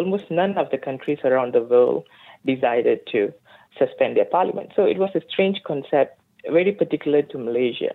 almost 0.00 0.30
none 0.30 0.56
of 0.56 0.70
the 0.70 0.78
countries 0.88 1.18
around 1.22 1.52
the 1.52 1.62
world 1.72 2.04
decided 2.52 3.00
to 3.12 3.32
suspend 3.78 4.16
their 4.16 4.30
parliament. 4.36 4.70
So 4.74 4.82
it 4.84 4.98
was 4.98 5.10
a 5.14 5.22
strange 5.28 5.58
concept, 5.70 6.18
very 6.58 6.72
particular 6.72 7.22
to 7.22 7.38
Malaysia. 7.48 7.92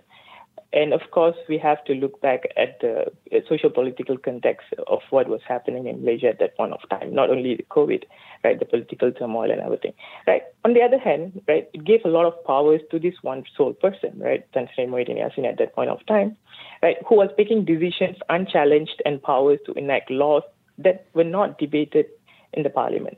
And 0.73 0.93
of 0.93 1.01
course, 1.11 1.35
we 1.49 1.57
have 1.57 1.83
to 1.85 1.93
look 1.93 2.21
back 2.21 2.43
at 2.55 2.79
the 2.79 3.11
uh, 3.31 3.39
social 3.49 3.69
political 3.69 4.17
context 4.17 4.67
of 4.87 4.99
what 5.09 5.27
was 5.27 5.41
happening 5.45 5.87
in 5.87 6.01
Malaysia 6.01 6.29
at 6.29 6.39
that 6.39 6.55
point 6.55 6.71
of 6.71 6.79
time, 6.89 7.13
not 7.13 7.29
only 7.29 7.55
the 7.55 7.63
COVID, 7.63 8.03
right, 8.43 8.57
the 8.57 8.65
political 8.65 9.11
turmoil 9.11 9.51
and 9.51 9.59
everything, 9.59 9.93
right. 10.27 10.43
On 10.63 10.73
the 10.73 10.81
other 10.81 10.97
hand, 10.97 11.41
right, 11.47 11.67
it 11.73 11.83
gave 11.83 11.99
a 12.05 12.07
lot 12.07 12.25
of 12.25 12.41
powers 12.45 12.79
to 12.89 12.99
this 12.99 13.15
one 13.21 13.43
sole 13.57 13.73
person, 13.73 14.17
right, 14.17 14.45
Tan 14.53 14.69
Sri 14.73 14.85
Muhyiddin 14.85 15.17
Yassin 15.17 15.45
at 15.45 15.57
that 15.57 15.75
point 15.75 15.89
of 15.89 16.05
time, 16.05 16.37
right, 16.81 16.95
who 17.05 17.15
was 17.15 17.29
making 17.37 17.65
decisions 17.65 18.15
unchallenged 18.29 19.01
and 19.05 19.21
powers 19.21 19.59
to 19.65 19.73
enact 19.73 20.09
laws 20.09 20.43
that 20.77 21.05
were 21.13 21.25
not 21.25 21.59
debated 21.59 22.05
in 22.53 22.63
the 22.63 22.69
parliament, 22.69 23.17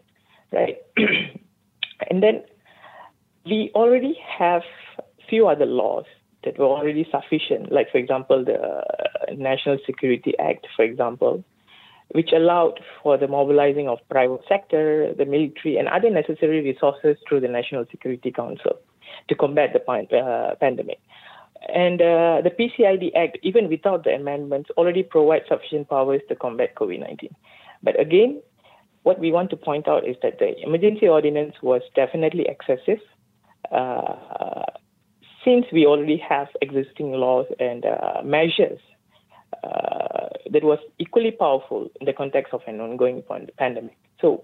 right. 0.52 0.78
and 2.10 2.24
then 2.24 2.44
we 3.46 3.70
already 3.76 4.18
have 4.40 4.64
few 5.30 5.48
other 5.48 5.68
laws 5.68 6.06
that 6.46 6.58
were 6.58 6.66
already 6.66 7.08
sufficient, 7.10 7.72
like, 7.72 7.92
for 7.92 7.98
example, 7.98 8.44
the 8.44 8.84
National 9.36 9.78
Security 9.86 10.34
Act, 10.40 10.68
for 10.76 10.84
example, 10.84 11.44
which 12.10 12.32
allowed 12.32 12.80
for 13.02 13.18
the 13.18 13.28
mobilizing 13.28 13.88
of 13.88 14.00
private 14.10 14.42
sector, 14.48 15.14
the 15.18 15.26
military, 15.26 15.78
and 15.78 15.88
other 15.88 16.10
necessary 16.10 16.62
resources 16.62 17.18
through 17.28 17.40
the 17.40 17.48
National 17.48 17.86
Security 17.90 18.32
Council 18.32 18.80
to 19.28 19.36
combat 19.36 19.70
the 19.74 20.18
uh, 20.18 20.56
pandemic. 20.56 21.00
And 21.74 22.02
uh, 22.02 22.42
the 22.44 22.52
PCID 22.52 23.16
Act, 23.16 23.38
even 23.42 23.70
without 23.70 24.04
the 24.04 24.12
amendments, 24.12 24.70
already 24.78 25.02
provides 25.04 25.46
sufficient 25.48 25.90
powers 25.90 26.22
to 26.28 26.36
combat 26.36 26.76
COVID 26.76 27.00
19. 27.00 27.36
But 27.82 28.00
again, 28.00 28.42
what 29.04 29.20
we 29.20 29.32
want 29.32 29.50
to 29.52 29.58
point 29.58 29.88
out 29.88 30.08
is 30.08 30.16
that 30.24 30.40
the 30.40 30.60
emergency 30.62 31.08
ordinance 31.08 31.56
was 31.62 31.82
definitely 31.96 32.48
excessive. 32.48 33.00
Uh, 33.72 34.64
since 35.46 35.66
we 35.72 35.86
already 35.86 36.18
have 36.18 36.48
existing 36.62 37.12
laws 37.12 37.48
and 37.60 37.86
uh, 37.86 38.22
measures 38.24 38.80
uh, 39.64 40.30
that 40.50 40.64
was 40.64 40.80
equally 41.00 41.32
powerful 41.32 41.90
in 42.00 42.06
the 42.06 42.14
context 42.14 42.54
of 42.54 42.62
an 42.68 42.80
ongoing 42.80 43.24
pandemic. 43.58 43.98
So 44.20 44.44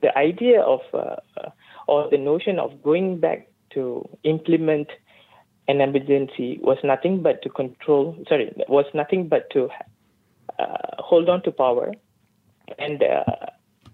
the 0.00 0.16
idea 0.16 0.60
of 0.60 0.80
uh, 0.92 1.16
or 1.86 2.08
the 2.10 2.18
notion 2.18 2.58
of 2.58 2.82
going 2.82 3.20
back 3.20 3.48
to 3.74 4.08
implement 4.24 4.88
an 5.68 5.80
emergency 5.80 6.58
was 6.62 6.78
nothing 6.82 7.22
but 7.22 7.42
to 7.42 7.48
control, 7.48 8.16
sorry, 8.28 8.52
was 8.68 8.86
nothing 8.94 9.28
but 9.28 9.48
to 9.50 9.68
uh, 10.58 10.96
hold 10.98 11.28
on 11.28 11.42
to 11.42 11.52
power. 11.52 11.92
And, 12.78 13.02
uh, 13.02 13.46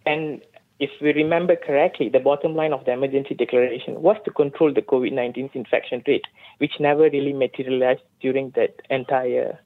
and 0.04 0.42
if 0.78 0.90
we 1.00 1.12
remember 1.12 1.56
correctly, 1.56 2.08
the 2.08 2.20
bottom 2.20 2.54
line 2.54 2.72
of 2.72 2.84
the 2.84 2.92
emergency 2.92 3.34
declaration 3.34 4.02
was 4.02 4.16
to 4.24 4.30
control 4.30 4.72
the 4.72 4.82
COVID 4.82 5.12
19 5.12 5.50
infection 5.54 6.02
rate, 6.06 6.24
which 6.58 6.72
never 6.78 7.04
really 7.04 7.32
materialized 7.32 8.02
during 8.20 8.50
that 8.56 8.74
entire 8.90 9.58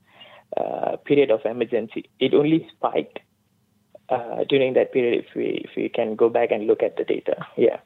uh, 0.57 0.97
period 1.05 1.31
of 1.31 1.41
emergency. 1.45 2.09
It 2.21 2.35
only 2.35 2.69
spiked 2.77 3.19
uh, 4.09 4.45
during 4.49 4.75
that 4.75 4.93
period 4.93 5.25
if 5.25 5.35
we, 5.35 5.63
if 5.65 5.71
we 5.77 5.89
can 5.89 6.15
go 6.15 6.29
back 6.29 6.51
and 6.53 6.67
look 6.67 6.83
at 6.83 6.97
the 6.97 7.05
data. 7.05 7.47
Yeah. 7.57 7.79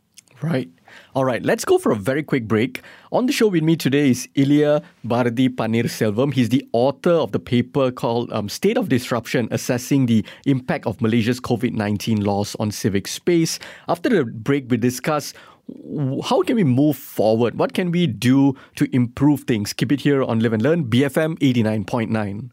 Right. 0.45 0.69
All 1.15 1.25
right. 1.25 1.43
Let's 1.43 1.65
go 1.65 1.79
for 1.79 1.91
a 1.91 1.97
very 1.97 2.23
quick 2.23 2.47
break. 2.47 2.83
On 3.13 3.25
the 3.25 3.33
show 3.33 3.49
with 3.49 3.63
me 3.63 3.77
today 3.77 4.11
is 4.11 4.29
Ilaiya 4.37 4.83
Barathi 5.07 5.49
Panneerselvam. 5.49 6.35
He's 6.35 6.51
the 6.51 6.69
author 6.73 7.13
of 7.13 7.33
the 7.33 7.39
paper 7.39 7.91
called 7.91 8.31
um, 8.31 8.51
State 8.51 8.77
of 8.77 8.91
Disruption 8.91 9.49
Assessing 9.51 10.05
the 10.05 10.25
Impact 10.45 10.87
of 10.87 10.99
Malaysia's 10.99 11.41
COVID 11.41 11.73
19 11.73 12.23
Laws 12.23 12.57
on 12.61 12.71
Civic 12.71 13.09
Space. 13.09 13.59
After 13.89 14.11
the 14.11 14.25
break, 14.25 14.71
we 14.71 14.77
discuss 14.77 15.33
how 16.25 16.43
can 16.43 16.57
we 16.57 16.65
move 16.65 16.97
forward? 16.97 17.59
What 17.59 17.73
can 17.73 17.91
we 17.91 18.07
do 18.07 18.55
to 18.77 18.95
improve 18.95 19.45
things? 19.45 19.73
Keep 19.73 19.93
it 19.93 20.01
here 20.03 20.23
on 20.23 20.41
Live 20.41 20.53
and 20.53 20.63
Learn, 20.63 20.85
BFM 20.85 21.39
89.9. 21.39 22.51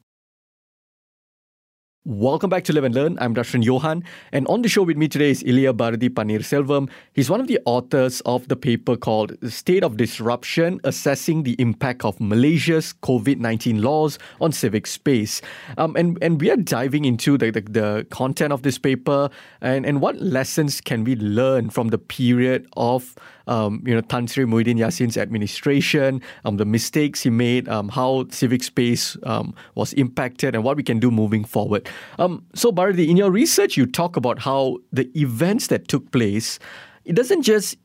Welcome 2.03 2.49
back 2.49 2.63
to 2.63 2.73
Live 2.73 2.83
and 2.83 2.95
Learn. 2.95 3.17
I'm 3.21 3.35
Darshan 3.35 3.63
Johan, 3.63 4.03
and 4.31 4.47
on 4.47 4.63
the 4.63 4.67
show 4.67 4.81
with 4.81 4.97
me 4.97 5.07
today 5.07 5.29
is 5.29 5.43
Ilaiya 5.43 5.71
Panneerselvam 5.71 6.89
He's 7.13 7.29
one 7.29 7.39
of 7.39 7.45
the 7.45 7.59
authors 7.65 8.21
of 8.21 8.47
the 8.47 8.55
paper 8.55 8.97
called 8.97 9.37
State 9.47 9.83
of 9.83 9.97
Disruption 9.97 10.81
Assessing 10.83 11.43
the 11.43 11.55
Impact 11.59 12.03
of 12.03 12.19
Malaysia's 12.19 12.95
COVID 13.03 13.37
19 13.37 13.83
Laws 13.83 14.17
on 14.39 14.51
Civic 14.51 14.87
Space. 14.87 15.43
Um, 15.77 15.95
and, 15.95 16.17
and 16.23 16.41
we 16.41 16.49
are 16.49 16.57
diving 16.57 17.05
into 17.05 17.37
the, 17.37 17.51
the, 17.51 17.61
the, 17.61 18.07
content 18.09 18.51
of 18.51 18.63
this 18.63 18.79
paper 18.79 19.29
and, 19.61 19.85
and 19.85 20.01
what 20.01 20.19
lessons 20.19 20.81
can 20.81 21.03
we 21.03 21.15
learn 21.17 21.69
from 21.69 21.89
the 21.89 21.99
period 21.99 22.67
of 22.77 23.15
um, 23.51 23.83
you 23.85 23.93
know, 23.93 23.99
Tan 23.99 24.27
Sri 24.27 24.45
Muhyiddin 24.45 24.77
Yassin's 24.77 25.17
administration, 25.17 26.21
um, 26.45 26.55
the 26.55 26.63
mistakes 26.63 27.21
he 27.21 27.29
made, 27.29 27.67
um, 27.67 27.89
how 27.89 28.25
civic 28.29 28.63
space 28.63 29.17
um, 29.23 29.53
was 29.75 29.91
impacted, 29.93 30.55
and 30.55 30.63
what 30.63 30.77
we 30.77 30.83
can 30.83 30.99
do 30.99 31.11
moving 31.11 31.43
forward. 31.43 31.89
Um, 32.17 32.45
so, 32.55 32.71
Barathi, 32.71 33.09
in 33.09 33.17
your 33.17 33.29
research, 33.29 33.75
you 33.75 33.85
talk 33.85 34.15
about 34.15 34.39
how 34.39 34.77
the 34.93 35.11
events 35.19 35.67
that 35.67 35.89
took 35.89 36.11
place, 36.11 36.59
it 37.03 37.15
doesn't 37.15 37.41
just 37.41 37.77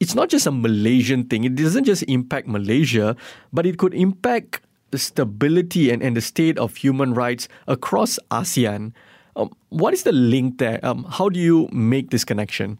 it's 0.00 0.14
not 0.14 0.28
just 0.28 0.46
a 0.46 0.50
Malaysian 0.50 1.24
thing. 1.24 1.44
It 1.44 1.54
doesn't 1.54 1.84
just 1.84 2.02
impact 2.02 2.48
Malaysia, 2.48 3.16
but 3.52 3.64
it 3.64 3.78
could 3.78 3.94
impact 3.94 4.60
the 4.90 4.98
stability 4.98 5.90
and, 5.90 6.02
and 6.02 6.16
the 6.16 6.20
state 6.20 6.58
of 6.58 6.76
human 6.76 7.14
rights 7.14 7.48
across 7.66 8.18
ASEAN. 8.30 8.92
Um, 9.36 9.54
what 9.70 9.94
is 9.94 10.02
the 10.02 10.12
link 10.12 10.58
there? 10.58 10.80
Um, 10.84 11.06
how 11.08 11.28
do 11.28 11.40
you 11.40 11.68
make 11.72 12.10
this 12.10 12.24
connection? 12.24 12.78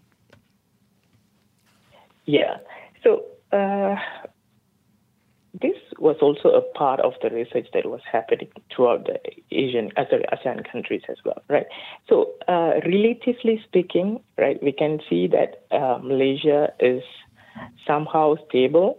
Yeah. 2.27 2.59
So 3.03 3.25
uh, 3.53 3.97
this 5.61 5.77
was 5.99 6.17
also 6.21 6.51
a 6.51 6.63
part 6.77 7.01
of 7.01 7.15
the 7.23 7.31
research 7.31 7.69
that 7.73 7.87
was 7.87 8.01
happening 8.11 8.49
throughout 8.75 9.07
the 9.07 9.19
Asian, 9.51 9.91
uh, 9.97 10.05
sorry, 10.11 10.25
ASEAN 10.33 10.71
countries 10.71 11.03
as 11.09 11.17
well, 11.25 11.43
right? 11.49 11.67
So, 12.09 12.33
uh, 12.49 12.81
relatively 12.85 13.61
speaking, 13.65 14.21
right, 14.37 14.63
we 14.63 14.73
can 14.73 15.01
see 15.09 15.29
that 15.29 15.65
uh, 15.71 15.99
Malaysia 16.03 16.73
is 16.81 17.03
somehow 17.87 18.35
stable 18.49 18.99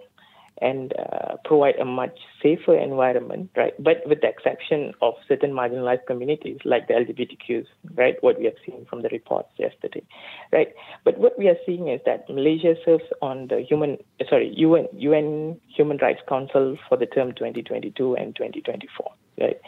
and 0.61 0.93
uh, 0.97 1.35
provide 1.45 1.75
a 1.75 1.85
much 1.85 2.17
safer 2.41 2.77
environment, 2.77 3.49
right? 3.55 3.73
But 3.81 3.97
with 4.05 4.21
the 4.21 4.27
exception 4.27 4.93
of 5.01 5.13
certain 5.27 5.51
marginalized 5.51 6.05
communities 6.07 6.57
like 6.65 6.87
the 6.87 6.93
LGBTQs, 6.95 7.65
right? 7.95 8.15
What 8.21 8.39
we 8.39 8.45
have 8.45 8.55
seen 8.65 8.85
from 8.89 9.01
the 9.01 9.09
reports 9.09 9.49
yesterday, 9.57 10.03
right? 10.51 10.73
But 11.03 11.17
what 11.19 11.37
we 11.37 11.47
are 11.47 11.57
seeing 11.65 11.87
is 11.87 12.01
that 12.05 12.29
Malaysia 12.29 12.75
serves 12.83 13.03
on 13.21 13.47
the 13.47 13.61
human, 13.61 13.97
sorry, 14.29 14.53
UN, 14.57 14.87
UN 14.93 15.59
Human 15.67 15.97
Rights 15.97 16.21
Council 16.27 16.77
for 16.89 16.97
the 16.97 17.05
term 17.05 17.33
2022 17.33 18.15
and 18.15 18.35
2024, 18.35 19.11
right? 19.39 19.59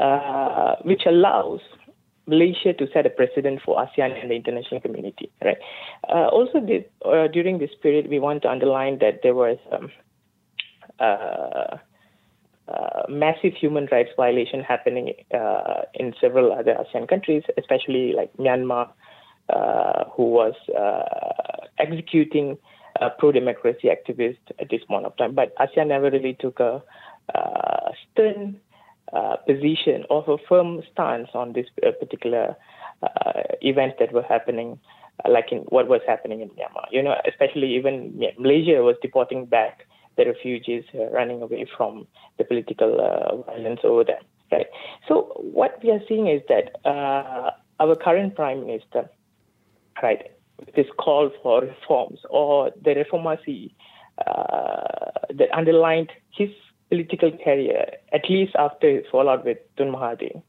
Uh, 0.00 0.76
which 0.82 1.02
allows 1.06 1.60
Malaysia 2.26 2.72
to 2.72 2.86
set 2.92 3.06
a 3.06 3.10
precedent 3.10 3.60
for 3.64 3.76
ASEAN 3.76 4.18
and 4.20 4.30
the 4.30 4.34
international 4.34 4.80
community, 4.80 5.30
right? 5.44 5.58
Uh, 6.08 6.28
also, 6.28 6.58
this, 6.60 6.84
uh, 7.04 7.28
during 7.28 7.58
this 7.58 7.70
period, 7.82 8.08
we 8.08 8.18
want 8.18 8.42
to 8.42 8.50
underline 8.50 8.98
that 9.00 9.20
there 9.22 9.34
was 9.34 9.58
um, 9.70 9.90
uh, 11.00 11.76
uh, 12.66 13.02
massive 13.08 13.52
human 13.54 13.86
rights 13.92 14.10
violation 14.16 14.60
happening 14.60 15.12
uh, 15.34 15.82
in 15.94 16.14
several 16.20 16.52
other 16.52 16.74
ASEAN 16.74 17.08
countries, 17.08 17.42
especially 17.58 18.14
like 18.14 18.32
Myanmar, 18.38 18.90
uh, 19.50 20.04
who 20.12 20.30
was 20.30 20.54
uh, 20.78 21.66
executing 21.78 22.56
pro-democracy 23.18 23.88
activists 23.88 24.38
at 24.60 24.70
this 24.70 24.80
point 24.84 25.04
of 25.04 25.16
time. 25.16 25.34
But 25.34 25.54
ASEAN 25.56 25.88
never 25.88 26.10
really 26.10 26.34
took 26.40 26.60
a 26.60 26.82
stern 28.12 28.60
position 29.46 30.04
or 30.08 30.24
a 30.26 30.38
firm 30.48 30.82
stance 30.92 31.28
on 31.34 31.52
this 31.52 31.66
particular 32.00 32.56
events 33.60 33.96
that 33.98 34.12
were 34.12 34.22
happening 34.22 34.78
like 35.28 35.52
in 35.52 35.58
what 35.68 35.88
was 35.88 36.00
happening 36.06 36.40
in 36.40 36.48
Myanmar. 36.50 36.86
You 36.90 37.02
know, 37.02 37.14
especially 37.28 37.74
even 37.76 38.18
Malaysia 38.38 38.82
was 38.82 38.96
deporting 39.02 39.44
back 39.44 39.86
the 40.16 40.26
refugees 40.26 40.84
uh, 40.94 41.10
running 41.10 41.42
away 41.42 41.66
from 41.76 42.06
the 42.38 42.44
political 42.44 43.00
uh, 43.00 43.36
violence 43.50 43.80
over 43.84 44.04
there. 44.04 44.20
Right. 44.52 44.66
So 45.08 45.32
what 45.36 45.82
we 45.82 45.90
are 45.90 46.00
seeing 46.08 46.28
is 46.28 46.42
that 46.48 46.76
uh, 46.84 47.50
our 47.80 47.96
current 47.96 48.36
prime 48.36 48.66
minister, 48.66 49.10
right, 50.02 50.30
this 50.76 50.86
call 50.98 51.30
for 51.42 51.62
reforms 51.62 52.20
or 52.30 52.70
the 52.82 52.94
Reformasi 52.94 53.72
that 55.36 55.48
underlined 55.52 56.12
his 56.30 56.50
political 56.88 57.32
career, 57.32 57.86
at 58.12 58.28
least 58.30 58.54
after 58.56 58.88
his 58.88 59.04
fallout 59.10 59.44
with 59.44 59.58
Tun 59.76 59.88
Mahathir. 59.88 60.42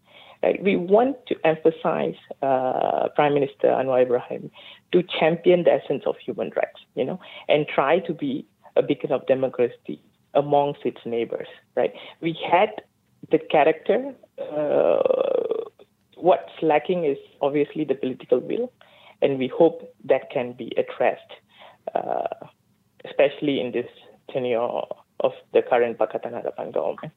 Right? 0.43 0.61
We 0.61 0.75
want 0.75 1.25
to 1.27 1.35
emphasize 1.43 2.15
uh, 2.43 3.07
Prime 3.15 3.33
Minister 3.33 3.67
Anwar 3.67 4.03
Ibrahim 4.03 4.51
to 4.91 5.01
champion 5.01 5.63
the 5.63 5.71
essence 5.71 6.03
of 6.05 6.17
human 6.23 6.51
rights, 6.55 6.81
you 6.93 7.05
know, 7.05 7.19
and 7.47 7.65
try 7.67 7.99
to 7.99 8.13
be 8.13 8.45
a 8.75 8.83
beacon 8.83 9.11
of 9.11 9.25
democracy 9.27 10.01
amongst 10.33 10.81
its 10.85 10.99
neighbors, 11.05 11.47
right? 11.75 11.93
We 12.21 12.37
had 12.49 12.69
the 13.31 13.39
character. 13.39 14.13
Uh, 14.37 15.69
what's 16.17 16.51
lacking 16.61 17.05
is 17.05 17.17
obviously 17.41 17.85
the 17.85 17.95
political 17.95 18.39
will, 18.39 18.71
and 19.21 19.39
we 19.39 19.47
hope 19.47 19.93
that 20.03 20.29
can 20.31 20.53
be 20.53 20.73
addressed, 20.77 21.31
uh, 21.93 22.47
especially 23.05 23.61
in 23.61 23.71
this 23.71 23.87
tenure 24.31 24.59
of 25.19 25.31
the 25.53 25.61
current 25.61 25.97
Pakatan 25.97 26.33
Harapan 26.33 26.73
government. 26.73 27.13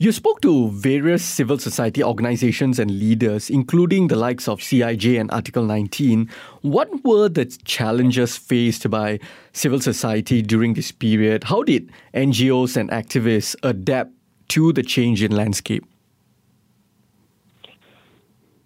You 0.00 0.12
spoke 0.12 0.40
to 0.42 0.70
various 0.70 1.24
civil 1.24 1.58
society 1.58 2.04
organizations 2.04 2.78
and 2.78 3.00
leaders, 3.00 3.50
including 3.50 4.06
the 4.06 4.14
likes 4.14 4.46
of 4.46 4.60
CIJ 4.60 5.18
and 5.20 5.28
Article 5.32 5.64
19. 5.64 6.30
What 6.62 7.04
were 7.04 7.28
the 7.28 7.46
challenges 7.64 8.36
faced 8.36 8.88
by 8.88 9.18
civil 9.52 9.80
society 9.80 10.40
during 10.40 10.74
this 10.74 10.92
period? 10.92 11.42
How 11.42 11.64
did 11.64 11.90
NGOs 12.14 12.76
and 12.76 12.88
activists 12.90 13.56
adapt 13.64 14.12
to 14.50 14.72
the 14.72 14.84
change 14.84 15.20
in 15.20 15.32
landscape? 15.32 15.84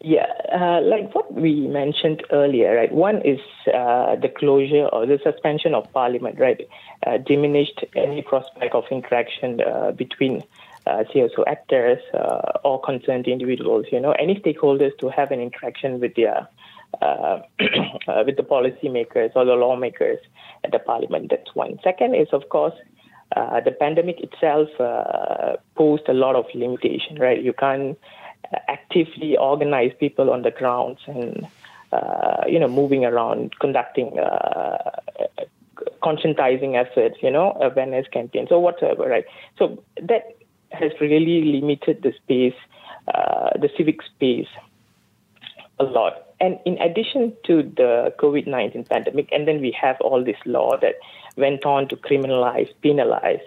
Yeah, 0.02 0.26
uh, 0.52 0.82
like 0.82 1.14
what 1.14 1.32
we 1.32 1.66
mentioned 1.66 2.24
earlier, 2.30 2.76
right? 2.76 2.92
One 2.92 3.22
is 3.24 3.40
uh, 3.68 4.16
the 4.16 4.28
closure 4.28 4.86
or 4.92 5.06
the 5.06 5.18
suspension 5.22 5.74
of 5.74 5.90
parliament, 5.94 6.38
right? 6.38 6.60
Uh, 7.06 7.16
diminished 7.16 7.86
any 7.96 8.20
prospect 8.20 8.74
of 8.74 8.84
interaction 8.90 9.62
uh, 9.62 9.92
between 9.92 10.42
uh, 10.86 11.04
CSO 11.12 11.44
actors 11.46 11.98
uh, 12.14 12.58
or 12.64 12.80
concerned 12.80 13.26
individuals, 13.26 13.86
you 13.92 14.00
know, 14.00 14.12
any 14.12 14.34
stakeholders 14.36 14.96
to 14.98 15.08
have 15.08 15.30
an 15.30 15.40
interaction 15.40 16.00
with 16.00 16.14
their 16.14 16.48
uh, 17.00 17.40
uh, 18.08 18.22
with 18.26 18.36
the 18.36 18.42
policymakers 18.42 19.30
or 19.34 19.44
the 19.44 19.54
lawmakers 19.54 20.18
at 20.64 20.72
the 20.72 20.78
parliament. 20.78 21.30
That's 21.30 21.54
one. 21.54 21.78
Second 21.82 22.14
is, 22.14 22.28
of 22.32 22.48
course, 22.48 22.74
uh, 23.36 23.60
the 23.60 23.70
pandemic 23.70 24.20
itself 24.20 24.68
uh, 24.78 25.56
posed 25.74 26.08
a 26.08 26.12
lot 26.12 26.36
of 26.36 26.44
limitation, 26.54 27.16
right? 27.18 27.42
You 27.42 27.52
can't 27.52 27.98
actively 28.68 29.36
organize 29.36 29.92
people 29.98 30.30
on 30.30 30.42
the 30.42 30.50
grounds 30.50 31.00
and, 31.06 31.46
uh, 31.92 32.44
you 32.46 32.58
know, 32.58 32.68
moving 32.68 33.04
around, 33.04 33.58
conducting 33.58 34.18
uh, 34.18 34.90
conscientizing 36.02 36.74
efforts, 36.74 37.16
you 37.22 37.30
know, 37.30 37.52
awareness 37.60 38.06
campaigns 38.12 38.48
or 38.50 38.62
whatever, 38.62 39.08
right? 39.08 39.24
So 39.58 39.82
that 40.02 40.36
has 40.74 40.92
really 41.00 41.44
limited 41.60 42.02
the 42.02 42.12
space, 42.22 42.58
uh, 43.12 43.50
the 43.58 43.70
civic 43.76 44.02
space 44.02 44.48
a 45.78 45.84
lot. 45.84 46.28
And 46.40 46.58
in 46.64 46.76
addition 46.78 47.32
to 47.44 47.62
the 47.62 48.14
COVID 48.18 48.46
19 48.46 48.84
pandemic, 48.84 49.28
and 49.32 49.46
then 49.46 49.60
we 49.60 49.70
have 49.80 49.96
all 50.00 50.24
this 50.24 50.36
law 50.44 50.76
that 50.80 50.96
went 51.36 51.64
on 51.64 51.88
to 51.88 51.96
criminalize, 51.96 52.68
penalize 52.82 53.40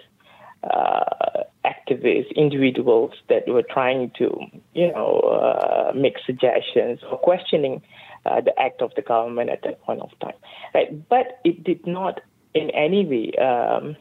uh, 0.64 1.44
activists, 1.64 2.34
individuals 2.34 3.12
that 3.28 3.46
were 3.46 3.62
trying 3.62 4.10
to, 4.18 4.38
you 4.74 4.88
know, 4.92 5.20
uh, 5.20 5.92
make 5.94 6.16
suggestions 6.24 7.00
or 7.10 7.18
questioning 7.18 7.82
uh, 8.24 8.40
the 8.40 8.58
act 8.58 8.82
of 8.82 8.92
the 8.96 9.02
government 9.02 9.50
at 9.50 9.62
that 9.62 9.80
point 9.82 10.00
of 10.00 10.10
time. 10.20 10.34
Right? 10.74 11.08
But 11.08 11.38
it 11.44 11.62
did 11.62 11.86
not 11.86 12.20
in 12.54 12.70
any 12.70 13.04
way 13.04 13.32
um, 13.44 13.96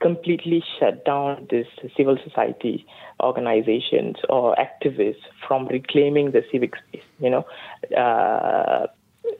completely 0.00 0.62
shut 0.78 1.04
down 1.04 1.46
this 1.50 1.66
civil 1.96 2.16
society 2.22 2.86
organizations 3.22 4.16
or 4.28 4.56
activists 4.56 5.22
from 5.46 5.66
reclaiming 5.66 6.32
the 6.32 6.42
civic 6.50 6.74
space. 6.76 7.02
You 7.18 7.30
know, 7.30 7.46
uh, 7.96 8.86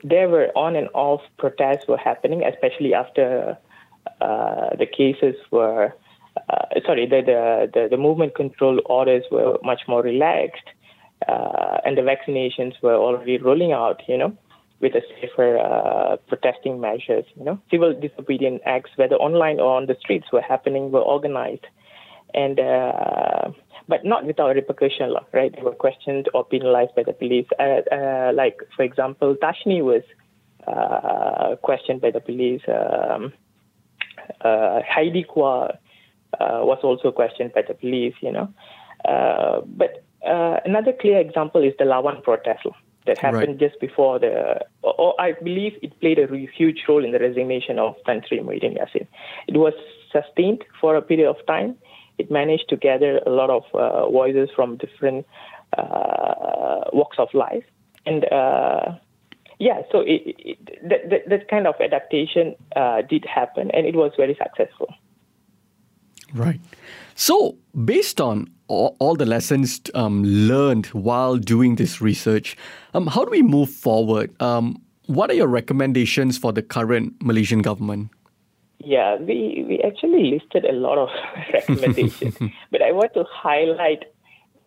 there 0.03 0.29
were 0.29 0.47
on 0.55 0.75
and 0.75 0.89
off 0.93 1.21
protests 1.37 1.87
were 1.87 1.97
happening, 1.97 2.43
especially 2.43 2.93
after 2.93 3.57
uh, 4.19 4.75
the 4.77 4.85
cases 4.85 5.35
were. 5.51 5.93
Uh, 6.49 6.79
sorry, 6.85 7.05
the, 7.05 7.21
the, 7.21 7.69
the, 7.73 7.87
the, 7.89 7.97
movement 7.97 8.33
control 8.35 8.79
orders 8.85 9.25
were 9.31 9.57
much 9.65 9.81
more 9.85 10.01
relaxed, 10.01 10.63
uh, 11.27 11.77
and 11.83 11.97
the 11.97 12.01
vaccinations 12.01 12.81
were 12.81 12.95
already 12.95 13.37
rolling 13.37 13.73
out, 13.73 14.01
you 14.07 14.17
know 14.17 14.37
with 14.81 14.95
a 14.95 15.01
safer 15.19 15.57
uh, 15.57 16.17
protesting 16.27 16.81
measures. 16.81 17.25
You 17.35 17.45
know, 17.45 17.59
civil 17.69 17.93
disobedience 17.93 18.61
acts, 18.65 18.91
whether 18.95 19.15
online 19.15 19.59
or 19.59 19.77
on 19.77 19.85
the 19.85 19.95
streets, 19.99 20.27
were 20.33 20.41
happening, 20.41 20.91
were 20.91 21.01
organized, 21.01 21.65
and 22.33 22.59
uh, 22.59 23.51
but 23.87 24.03
not 24.03 24.25
without 24.25 24.55
repercussion, 24.55 25.13
right? 25.33 25.55
They 25.55 25.61
were 25.61 25.75
questioned 25.75 26.29
or 26.33 26.43
penalized 26.43 26.95
by 26.95 27.03
the 27.03 27.13
police. 27.13 27.47
Uh, 27.59 27.81
uh 27.93 28.31
like, 28.33 28.57
for 28.75 28.83
example, 28.83 29.35
Tashni 29.35 29.83
was 29.83 30.03
uh, 30.67 31.55
questioned 31.57 32.01
by 32.01 32.11
the 32.11 32.19
police. 32.19 32.61
Um, 32.67 33.33
uh, 34.41 34.79
Heidy 34.87 35.23
Quah 35.23 35.77
was 36.39 36.79
also 36.83 37.11
questioned 37.11 37.53
by 37.53 37.63
the 37.67 37.75
police. 37.75 38.15
You 38.21 38.31
know, 38.31 38.53
but 39.77 40.03
another 40.23 40.93
clear 40.99 41.19
example 41.19 41.63
is 41.63 41.73
the 41.77 41.85
Lawan 41.85 42.23
protest 42.23 42.65
that 43.11 43.19
happened 43.19 43.59
right. 43.61 43.69
just 43.69 43.79
before 43.79 44.19
the, 44.19 44.59
or 44.83 45.19
I 45.19 45.33
believe 45.33 45.73
it 45.81 45.99
played 45.99 46.19
a 46.19 46.27
huge 46.57 46.83
role 46.87 47.03
in 47.03 47.11
the 47.11 47.19
resignation 47.19 47.77
of 47.77 47.95
Tan 48.05 48.21
Sri 48.27 48.39
Muhyiddin 48.39 48.77
Yassin. 48.79 49.07
It 49.47 49.57
was 49.57 49.73
sustained 50.11 50.63
for 50.79 50.95
a 50.95 51.01
period 51.01 51.29
of 51.29 51.45
time. 51.45 51.75
It 52.17 52.31
managed 52.31 52.69
to 52.69 52.77
gather 52.77 53.19
a 53.25 53.29
lot 53.29 53.49
of 53.49 53.63
uh, 53.73 54.09
voices 54.09 54.49
from 54.55 54.77
different 54.77 55.25
uh, 55.77 56.85
walks 56.93 57.17
of 57.19 57.29
life. 57.33 57.63
And 58.05 58.25
uh, 58.31 58.93
yeah, 59.59 59.81
so 59.91 59.99
it, 59.99 60.21
it, 60.39 60.89
that, 60.89 61.09
that, 61.09 61.29
that, 61.29 61.47
kind 61.49 61.67
of 61.67 61.75
adaptation 61.79 62.55
uh, 62.75 63.01
did 63.03 63.25
happen, 63.25 63.69
and 63.71 63.85
it 63.85 63.95
was 63.95 64.11
very 64.17 64.35
successful. 64.41 64.89
Right. 66.33 66.59
So, 67.15 67.57
based 67.85 68.21
on 68.21 68.49
all, 68.67 68.95
all 68.99 69.15
the 69.15 69.25
lessons 69.25 69.81
um, 69.93 70.23
learned 70.23 70.87
while 70.87 71.37
doing 71.37 71.75
this 71.75 72.01
research, 72.01 72.57
um, 72.93 73.07
how 73.07 73.25
do 73.25 73.31
we 73.31 73.41
move 73.41 73.69
forward? 73.69 74.33
Um, 74.41 74.81
what 75.07 75.29
are 75.29 75.33
your 75.33 75.47
recommendations 75.47 76.37
for 76.37 76.53
the 76.53 76.61
current 76.61 77.13
Malaysian 77.21 77.61
government? 77.61 78.09
Yeah, 78.79 79.17
we, 79.17 79.65
we 79.67 79.81
actually 79.85 80.31
listed 80.31 80.65
a 80.65 80.73
lot 80.73 80.97
of 80.97 81.09
recommendations, 81.53 82.37
but 82.71 82.81
I 82.81 82.91
want 82.91 83.13
to 83.13 83.25
highlight 83.29 84.05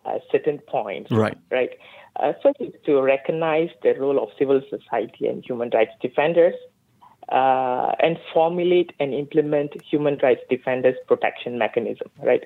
uh, 0.05 0.19
certain 0.31 0.59
points. 0.59 1.11
Right. 1.11 1.37
Right. 1.51 1.71
Uh, 2.17 2.31
first 2.41 2.57
is 2.61 2.73
to 2.85 3.01
recognize 3.01 3.69
the 3.83 3.93
role 3.99 4.23
of 4.23 4.29
civil 4.39 4.61
society 4.69 5.27
and 5.27 5.43
human 5.43 5.69
rights 5.73 5.91
defenders 6.01 6.53
uh, 7.29 7.91
and 7.99 8.17
formulate 8.33 8.93
and 8.99 9.13
implement 9.13 9.71
human 9.83 10.17
rights 10.21 10.41
defenders 10.49 10.95
protection 11.07 11.57
mechanism, 11.57 12.09
right? 12.21 12.43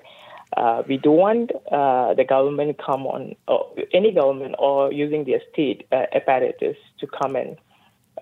Uh, 0.58 0.82
we 0.88 0.98
don't 0.98 1.18
want 1.18 1.52
uh, 1.72 2.14
the 2.16 2.24
government 2.24 2.80
come 2.84 3.06
on, 3.06 3.36
or 3.48 3.72
any 3.94 4.12
government 4.12 4.56
or 4.58 4.92
using 4.92 5.26
their 5.26 5.42
state 5.52 5.86
uh, 5.92 6.06
apparatus 6.14 6.76
to 7.00 7.06
come 7.06 7.36
in 7.36 7.56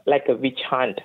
like 0.05 0.25
a 0.27 0.35
witch 0.35 0.59
hunt 0.69 0.99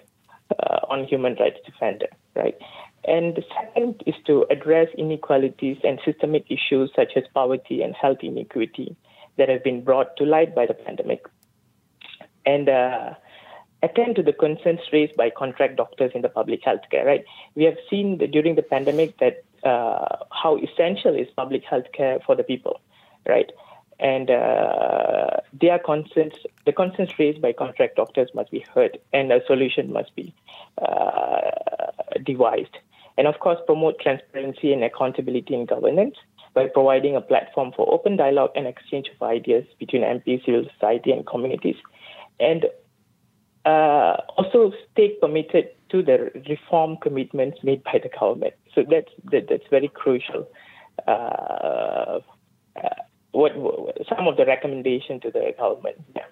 uh, 0.59 0.81
on 0.89 1.05
human 1.05 1.35
rights 1.37 1.59
defender, 1.65 2.09
right? 2.35 2.57
And 3.05 3.35
the 3.35 3.45
second 3.55 4.03
is 4.07 4.15
to 4.27 4.47
address 4.51 4.89
inequalities 4.97 5.79
and 5.83 6.01
systemic 6.05 6.45
issues 6.51 6.91
such 6.95 7.13
as 7.17 7.25
poverty 7.35 7.83
and 7.83 7.95
health 7.95 8.19
inequity 8.23 8.97
that 9.39 9.49
have 9.49 9.65
been 9.65 9.83
brought 9.83 10.17
to 10.19 10.25
light 10.25 10.55
by 10.55 10.67
the 10.67 10.75
pandemic. 10.75 11.27
And 12.47 12.69
uh, 12.69 13.15
attend 13.83 14.17
to 14.17 14.23
the 14.23 14.33
concerns 14.33 14.81
raised 14.93 15.17
by 15.17 15.31
contract 15.31 15.77
doctors 15.77 16.13
in 16.15 16.23
the 16.23 16.29
public 16.29 16.63
healthcare, 16.63 17.05
right? 17.05 17.25
We 17.55 17.65
have 17.65 17.77
seen 17.91 18.19
during 18.19 18.55
the 18.55 18.63
pandemic 18.63 19.19
that 19.19 19.45
uh, 19.65 20.17
how 20.31 20.59
essential 20.59 21.15
is 21.15 21.29
public 21.37 21.65
healthcare 21.65 22.23
for 22.25 22.37
the 22.37 22.43
people, 22.43 22.81
right? 23.29 23.51
And 23.99 24.31
uh, 24.31 25.37
their 25.53 25.79
concerns, 25.79 26.35
the 26.67 26.73
concerns 26.73 27.11
raised 27.19 27.41
by 27.41 27.53
contract 27.53 27.97
doctors 27.97 28.31
must 28.35 28.51
be 28.51 28.65
heard, 28.75 28.99
and 29.13 29.31
a 29.33 29.45
solution 29.47 29.93
must 29.93 30.15
be 30.17 30.35
uh, 30.81 31.51
devised. 32.25 32.77
And 33.19 33.27
of 33.27 33.39
course, 33.41 33.59
promote 33.67 34.01
transparency 34.01 34.73
and 34.73 34.83
accountability 34.83 35.55
in 35.55 35.67
governance 35.67 36.17
by 36.55 36.67
providing 36.67 37.15
a 37.17 37.21
platform 37.21 37.73
for 37.77 37.93
open 37.93 38.17
dialogue 38.17 38.51
and 38.57 38.67
exchange 38.67 39.09
of 39.15 39.23
ideas 39.23 39.65
between 39.79 40.03
MP, 40.03 40.45
civil 40.45 40.65
society, 40.73 41.13
and 41.13 41.27
communities. 41.27 41.77
And 42.41 42.67
uh, 43.65 44.17
also 44.37 44.73
stay 44.93 45.17
committed 45.21 45.69
to 45.91 46.03
the 46.03 46.31
reform 46.49 46.97
commitments 47.03 47.59
made 47.63 47.83
by 47.85 48.01
the 48.03 48.09
government. 48.09 48.55
So 48.75 48.85
that's 48.89 49.11
that, 49.31 49.47
that's 49.49 49.67
very 49.71 49.89
crucial. 49.89 50.49
Uh, 51.07 52.21
uh, 52.77 52.89
what, 53.33 53.57
what, 53.57 53.97
some 54.09 54.29
of 54.29 54.37
the 54.37 54.45
recommendation 54.45 55.21
to 55.21 55.31
the 55.31 55.55
government. 55.59 55.97
Yeah. 56.15 56.25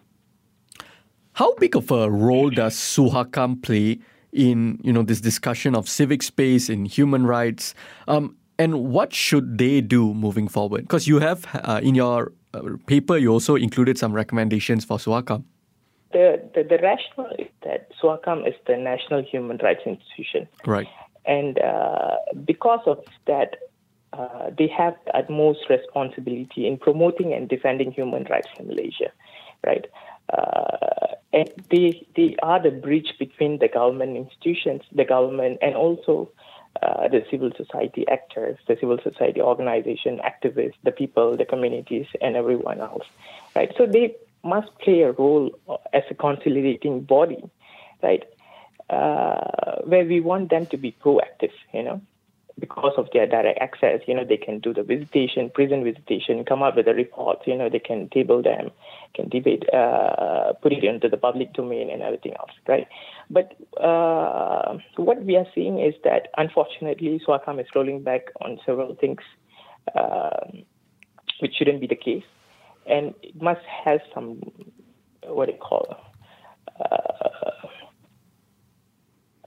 How 1.33 1.55
big 1.55 1.77
of 1.77 1.91
a 1.91 2.11
role 2.11 2.51
does 2.51 2.75
Suhakam 2.75 3.63
play 3.63 3.99
in 4.33 4.79
you 4.83 4.93
know 4.93 5.03
this 5.03 5.21
discussion 5.21 5.75
of 5.75 5.89
civic 5.89 6.23
space 6.23 6.69
in 6.69 6.85
human 6.85 7.27
rights? 7.27 7.75
Um, 8.09 8.37
and 8.59 8.91
what 8.91 9.15
should 9.15 9.57
they 9.57 9.81
do 9.81 10.13
moving 10.13 10.49
forward? 10.49 10.83
Because 10.83 11.07
you 11.09 11.19
have 11.19 11.47
uh, 11.55 11.81
in 11.83 11.95
your 11.95 12.33
uh, 12.53 12.63
paper, 12.87 13.17
you 13.17 13.33
also 13.33 13.55
included 13.57 13.97
some 13.97 14.13
recommendations 14.13 14.85
for 14.85 14.99
Suhakam. 14.99 15.45
The, 16.13 16.43
the, 16.55 16.65
the 16.65 16.79
rationale 16.83 17.37
is 17.39 17.49
that 17.63 17.89
SUHAKAM 18.03 18.49
is 18.49 18.55
the 18.67 18.77
national 18.77 19.23
human 19.23 19.59
rights 19.59 19.83
institution. 19.87 20.49
Right. 20.67 20.89
And 21.25 21.59
uh, 21.59 22.17
because 22.45 22.81
of 22.87 23.05
that, 23.27 23.57
uh, 24.13 24.51
they 24.57 24.67
have 24.67 24.95
the 25.07 25.17
utmost 25.17 25.61
responsibility 25.71 26.67
in 26.67 26.79
promoting 26.79 27.33
and 27.33 27.49
defending 27.49 27.93
human 27.93 28.25
rights 28.25 28.49
in 28.59 28.67
Malaysia, 28.67 29.13
right? 29.65 29.87
Uh, 30.33 31.15
and 31.33 31.51
they 31.71 32.07
they 32.17 32.37
are 32.43 32.61
the 32.61 32.71
bridge 32.71 33.15
between 33.19 33.59
the 33.59 33.69
government 33.69 34.17
institutions, 34.17 34.83
the 34.93 35.05
government, 35.05 35.59
and 35.63 35.77
also 35.77 36.31
uh, 36.83 37.09
the 37.09 37.25
civil 37.31 37.51
society 37.57 38.05
actors, 38.09 38.59
the 38.67 38.77
civil 38.81 38.99
society 39.03 39.41
organization 39.41 40.21
activists, 40.25 40.75
the 40.83 40.93
people, 40.93 41.37
the 41.37 41.45
communities, 41.45 42.07
and 42.21 42.37
everyone 42.37 42.81
else, 42.81 43.07
right? 43.55 43.73
So 43.77 43.87
they 43.87 44.17
must 44.43 44.69
play 44.79 45.03
a 45.03 45.13
role 45.13 45.51
as 45.93 46.03
a 46.11 46.15
consolidating 46.15 47.03
body, 47.03 47.43
right? 48.03 48.25
Uh, 48.89 49.83
where 49.85 50.05
we 50.05 50.21
want 50.21 50.51
them 50.51 50.67
to 50.67 50.77
be 50.77 50.97
proactive, 51.03 51.53
you 51.73 51.83
know, 51.83 52.01
because 52.59 52.93
of 52.97 53.09
their 53.13 53.27
direct 53.27 53.59
access, 53.61 54.01
you 54.07 54.15
know, 54.15 54.25
they 54.25 54.37
can 54.37 54.59
do 54.59 54.75
the 54.75 54.83
visitation, 54.83 55.51
prison 55.55 55.83
visitation, 55.85 56.45
come 56.45 56.63
up 56.63 56.77
with 56.77 56.87
the 56.87 56.95
reports, 56.95 57.43
you 57.47 57.57
know, 57.57 57.69
they 57.69 57.79
can 57.79 58.09
table 58.11 58.43
them, 58.43 58.71
can 59.15 59.29
debate, 59.29 59.65
uh, 59.73 60.53
put 60.61 60.73
it 60.73 60.85
into 60.85 61.09
the 61.09 61.17
public 61.17 61.53
domain 61.55 61.89
and 61.91 62.03
everything 62.03 62.35
else, 62.39 62.51
right? 62.69 62.87
But 63.31 63.57
uh, 63.81 64.79
what 64.97 65.23
we 65.25 65.37
are 65.37 65.47
seeing 65.55 65.81
is 65.81 65.95
that 66.05 66.29
unfortunately, 66.37 67.21
SUHAKAM 67.27 67.61
is 67.61 67.67
rolling 67.75 68.03
back 68.03 68.27
on 68.41 68.59
several 68.67 68.95
things 68.95 69.21
um, 69.99 70.65
which 71.41 71.55
shouldn't 71.55 71.81
be 71.81 71.87
the 71.87 71.97
case, 71.97 72.25
and 72.87 73.15
it 73.23 73.41
must 73.41 73.65
have 73.85 74.01
some 74.15 74.41
what 75.25 75.47
do 75.47 75.53
you 75.53 75.59
call 75.59 75.97
uh, 76.81 77.21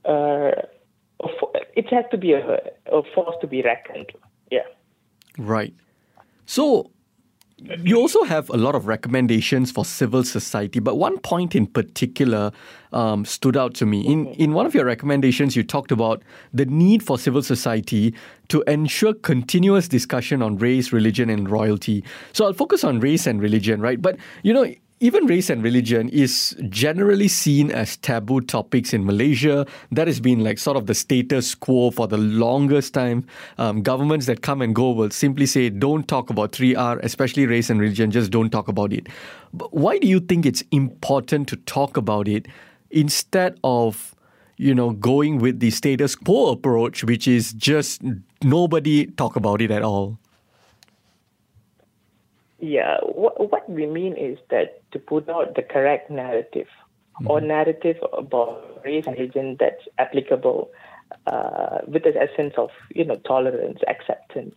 uh, 0.08 0.52
it 1.76 1.88
has 1.90 2.04
to 2.10 2.18
be 2.18 2.32
a, 2.32 2.60
a 2.86 3.02
force 3.14 3.36
to 3.40 3.46
be 3.46 3.62
reckoned. 3.62 4.12
Yeah. 4.50 4.60
Right. 5.38 5.74
So 6.46 6.90
you 7.58 7.96
also 8.00 8.24
have 8.24 8.50
a 8.50 8.56
lot 8.56 8.74
of 8.74 8.86
recommendations 8.86 9.70
for 9.70 9.84
civil 9.84 10.24
society, 10.24 10.80
but 10.80 10.96
one 10.96 11.18
point 11.18 11.54
in 11.54 11.66
particular 11.66 12.50
um, 12.92 13.24
stood 13.24 13.56
out 13.56 13.74
to 13.74 13.86
me. 13.86 14.00
In 14.00 14.26
in 14.34 14.52
one 14.54 14.66
of 14.66 14.74
your 14.74 14.84
recommendations, 14.84 15.54
you 15.54 15.62
talked 15.62 15.92
about 15.92 16.22
the 16.52 16.66
need 16.66 17.02
for 17.02 17.18
civil 17.18 17.42
society 17.42 18.14
to 18.48 18.62
ensure 18.62 19.14
continuous 19.14 19.88
discussion 19.88 20.42
on 20.42 20.58
race, 20.58 20.92
religion, 20.92 21.30
and 21.30 21.48
royalty. 21.48 22.04
So 22.32 22.44
I'll 22.44 22.54
focus 22.54 22.82
on 22.82 23.00
race 23.00 23.26
and 23.26 23.40
religion, 23.40 23.80
right? 23.80 24.02
But 24.02 24.16
you 24.42 24.52
know, 24.52 24.74
even 25.00 25.26
race 25.26 25.50
and 25.50 25.62
religion 25.62 26.08
is 26.08 26.56
generally 26.68 27.26
seen 27.26 27.70
as 27.70 27.96
taboo 27.96 28.40
topics 28.40 28.94
in 28.94 29.04
Malaysia. 29.04 29.66
That 29.90 30.06
has 30.06 30.20
been 30.20 30.44
like 30.44 30.58
sort 30.58 30.76
of 30.76 30.86
the 30.86 30.94
status 30.94 31.54
quo 31.54 31.90
for 31.90 32.06
the 32.06 32.16
longest 32.16 32.94
time. 32.94 33.26
Um, 33.58 33.82
governments 33.82 34.26
that 34.26 34.42
come 34.42 34.62
and 34.62 34.74
go 34.74 34.92
will 34.92 35.10
simply 35.10 35.46
say, 35.46 35.68
don't 35.68 36.06
talk 36.06 36.30
about 36.30 36.52
3R, 36.52 37.00
especially 37.02 37.46
race 37.46 37.70
and 37.70 37.80
religion, 37.80 38.12
just 38.12 38.30
don't 38.30 38.50
talk 38.50 38.68
about 38.68 38.92
it. 38.92 39.08
But 39.52 39.74
why 39.74 39.98
do 39.98 40.06
you 40.06 40.20
think 40.20 40.46
it's 40.46 40.62
important 40.70 41.48
to 41.48 41.56
talk 41.56 41.96
about 41.96 42.28
it 42.28 42.46
instead 42.90 43.58
of 43.64 44.14
you 44.56 44.72
know 44.72 44.92
going 44.92 45.38
with 45.38 45.58
the 45.58 45.70
status 45.72 46.14
quo 46.14 46.52
approach 46.52 47.02
which 47.02 47.26
is 47.26 47.52
just 47.54 48.00
nobody 48.44 49.06
talk 49.06 49.34
about 49.34 49.60
it 49.60 49.72
at 49.72 49.82
all 49.82 50.16
yeah, 52.64 52.98
what, 53.02 53.50
what 53.50 53.68
we 53.68 53.86
mean 53.86 54.16
is 54.16 54.38
that 54.50 54.82
to 54.92 54.98
put 54.98 55.28
out 55.28 55.54
the 55.54 55.62
correct 55.62 56.10
narrative 56.10 56.68
mm-hmm. 57.16 57.30
or 57.30 57.40
narrative 57.40 57.96
about 58.16 58.80
race 58.84 59.06
and 59.06 59.16
religion 59.18 59.56
that's 59.60 59.82
applicable 59.98 60.70
uh, 61.26 61.78
with 61.86 62.04
the 62.04 62.14
essence 62.16 62.54
of 62.56 62.70
you 62.94 63.04
know 63.04 63.16
tolerance, 63.26 63.80
acceptance, 63.86 64.54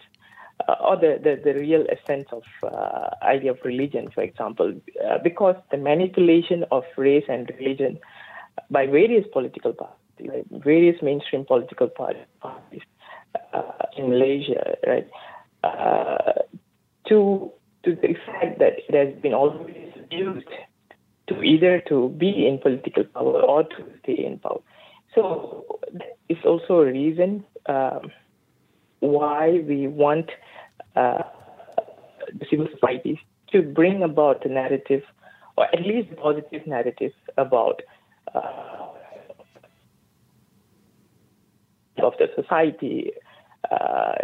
uh, 0.67 0.75
or 0.81 0.95
the, 0.95 1.19
the, 1.21 1.39
the 1.43 1.59
real 1.59 1.85
essence 1.89 2.27
of 2.31 2.43
uh, 2.63 3.09
idea 3.23 3.51
of 3.51 3.59
religion, 3.63 4.09
for 4.13 4.21
example, 4.21 4.73
uh, 5.05 5.17
because 5.23 5.55
the 5.71 5.77
manipulation 5.77 6.63
of 6.71 6.83
race 6.97 7.25
and 7.27 7.51
religion 7.59 7.99
by 8.71 8.85
various 8.85 9.25
political 9.31 9.73
parties, 9.73 10.45
various 10.51 11.01
mainstream 11.01 11.45
political 11.45 11.87
parties 11.87 12.81
uh, 13.53 13.61
in 13.97 14.09
Malaysia, 14.09 14.75
right, 14.87 15.07
uh, 15.63 16.33
to 17.07 17.51
to 17.87 17.95
the 17.95 18.15
fact 18.25 18.59
that 18.59 18.73
it 18.87 18.93
has 18.93 19.21
been 19.21 19.33
always 19.33 19.93
used 20.11 20.49
to 21.27 21.41
either 21.41 21.81
to 21.87 22.09
be 22.09 22.45
in 22.45 22.59
political 22.59 23.05
power 23.05 23.41
or 23.41 23.63
to 23.63 23.77
stay 24.03 24.25
in 24.25 24.39
power. 24.39 24.59
So 25.15 25.79
it's 26.27 26.43
also 26.43 26.81
a 26.81 26.91
reason 26.91 27.45
um, 27.67 28.11
why 28.99 29.63
we 29.65 29.87
want 29.87 30.29
uh, 30.97 31.23
civil 32.49 32.67
societies 32.73 33.17
to 33.53 33.61
bring 33.61 34.03
about 34.03 34.45
a 34.45 34.49
narrative, 34.49 35.03
or 35.55 35.65
at 35.73 35.81
least 35.81 36.11
a 36.11 36.15
positive 36.15 36.67
narrative 36.67 37.13
about 37.37 37.81
uh, 38.35 38.87
of 42.03 42.13
the 42.19 42.27
society, 42.35 43.11
uh, 43.71 44.15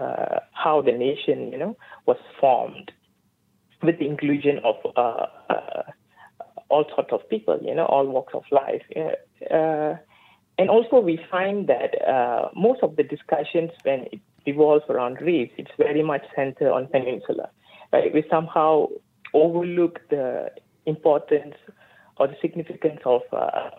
uh 0.00 0.04
uh, 0.04 0.40
how 0.52 0.82
the 0.82 0.92
nation, 0.92 1.52
you 1.52 1.58
know, 1.58 1.76
was 2.06 2.16
formed 2.40 2.92
with 3.82 3.98
the 3.98 4.06
inclusion 4.06 4.58
of 4.64 4.76
uh, 4.96 5.26
uh, 5.50 5.82
all 6.68 6.84
sorts 6.94 7.12
of 7.12 7.28
people, 7.28 7.58
you 7.62 7.74
know, 7.74 7.86
all 7.86 8.06
walks 8.06 8.34
of 8.34 8.42
life. 8.50 8.82
Uh, 9.50 9.94
and 10.58 10.68
also, 10.68 10.98
we 10.98 11.20
find 11.30 11.68
that 11.68 11.94
uh, 12.06 12.48
most 12.56 12.82
of 12.82 12.96
the 12.96 13.04
discussions, 13.04 13.70
when 13.84 14.06
it 14.12 14.20
revolves 14.46 14.84
around 14.88 15.20
reefs, 15.20 15.52
it's 15.56 15.70
very 15.78 16.02
much 16.02 16.22
centered 16.34 16.72
on 16.72 16.88
peninsula. 16.88 17.50
Right? 17.92 18.12
We 18.12 18.24
somehow 18.28 18.88
overlook 19.32 20.00
the 20.10 20.50
importance 20.86 21.54
or 22.16 22.26
the 22.26 22.36
significance 22.42 23.00
of 23.04 23.22
uh, 23.32 23.70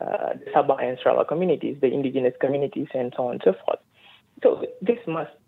uh, 0.00 0.34
the 0.34 0.50
Sabah 0.54 0.82
and 0.82 0.98
Sarawak 1.02 1.28
communities, 1.28 1.76
the 1.80 1.88
indigenous 1.92 2.34
communities, 2.40 2.88
and 2.94 3.12
so 3.16 3.26
on 3.26 3.32
and 3.32 3.42
so 3.44 3.54
forth. 3.64 3.80
So 4.42 4.64
this 4.80 4.98
must 5.06 5.30
uh, 5.30 5.45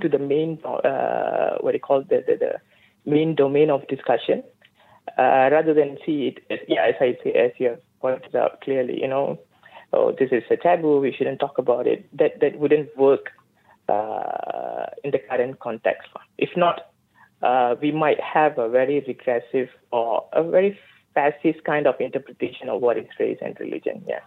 to 0.00 0.08
the 0.08 0.18
main 0.18 0.58
uh, 0.64 1.58
what 1.60 1.72
they 1.72 1.78
call 1.78 2.02
the, 2.02 2.24
the, 2.26 2.36
the 2.36 3.10
main 3.10 3.34
domain 3.34 3.70
of 3.70 3.86
discussion 3.88 4.42
uh, 5.18 5.48
rather 5.52 5.74
than 5.74 5.98
see 6.06 6.34
it 6.48 6.64
yeah 6.68 6.86
as 6.86 6.94
I 7.00 7.16
say 7.22 7.32
as 7.32 7.52
you 7.58 7.70
have 7.70 7.80
pointed 8.00 8.34
out 8.34 8.60
clearly 8.62 9.00
you 9.00 9.08
know 9.08 9.38
oh 9.92 10.12
this 10.18 10.30
is 10.32 10.42
a 10.50 10.56
taboo 10.56 11.00
we 11.00 11.12
shouldn't 11.12 11.40
talk 11.40 11.58
about 11.58 11.86
it. 11.86 12.08
That 12.16 12.40
that 12.40 12.58
wouldn't 12.58 12.96
work 12.96 13.30
uh, 13.88 14.86
in 15.04 15.10
the 15.10 15.18
current 15.18 15.60
context. 15.60 16.08
If 16.38 16.50
not 16.56 16.92
uh, 17.42 17.74
we 17.80 17.92
might 17.92 18.20
have 18.20 18.58
a 18.58 18.68
very 18.68 19.04
regressive 19.06 19.68
or 19.90 20.24
a 20.32 20.42
very 20.42 20.78
fascist 21.14 21.64
kind 21.64 21.86
of 21.86 21.94
interpretation 22.00 22.68
of 22.68 22.80
what 22.80 22.96
is 22.96 23.06
race 23.20 23.38
and 23.42 23.58
religion 23.60 24.02
yeah 24.08 24.20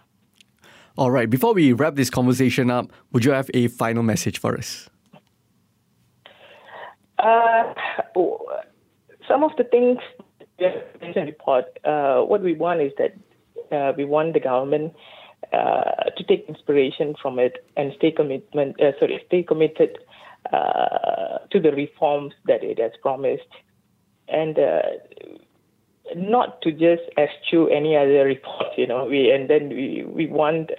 all 0.98 1.10
right, 1.10 1.28
before 1.28 1.54
we 1.54 1.72
wrap 1.72 1.94
this 1.94 2.10
conversation 2.10 2.70
up, 2.70 2.90
would 3.12 3.24
you 3.24 3.32
have 3.32 3.50
a 3.54 3.68
final 3.68 4.02
message 4.02 4.38
for 4.38 4.56
us? 4.56 4.88
Uh, 7.18 7.74
some 9.28 9.42
of 9.42 9.50
the 9.56 9.64
things 9.64 9.98
in 10.58 11.12
the 11.14 11.20
report, 11.20 11.64
uh, 11.84 12.20
what 12.22 12.42
we 12.42 12.54
want 12.54 12.80
is 12.80 12.92
that 12.98 13.14
uh, 13.72 13.92
we 13.96 14.04
want 14.04 14.32
the 14.32 14.40
government 14.40 14.94
uh, 15.52 16.10
to 16.16 16.24
take 16.24 16.46
inspiration 16.48 17.14
from 17.20 17.38
it 17.38 17.64
and 17.76 17.92
stay 17.96 18.10
commitment, 18.10 18.80
uh, 18.80 18.92
sorry, 18.98 19.22
stay 19.26 19.42
committed 19.42 19.98
uh, 20.52 21.38
to 21.50 21.60
the 21.60 21.72
reforms 21.72 22.32
that 22.46 22.62
it 22.62 22.78
has 22.78 22.92
promised, 23.02 23.48
and 24.28 24.58
not 26.14 26.62
to 26.62 26.70
just 26.70 27.02
eschew 27.18 27.68
any 27.68 27.96
other 27.96 28.24
report, 28.24 28.66
you 28.76 28.86
know. 28.86 29.04
We 29.04 29.30
and 29.30 29.50
then 29.50 29.68
we 29.68 30.04
we 30.06 30.26
want 30.26 30.70
uh, 30.70 30.74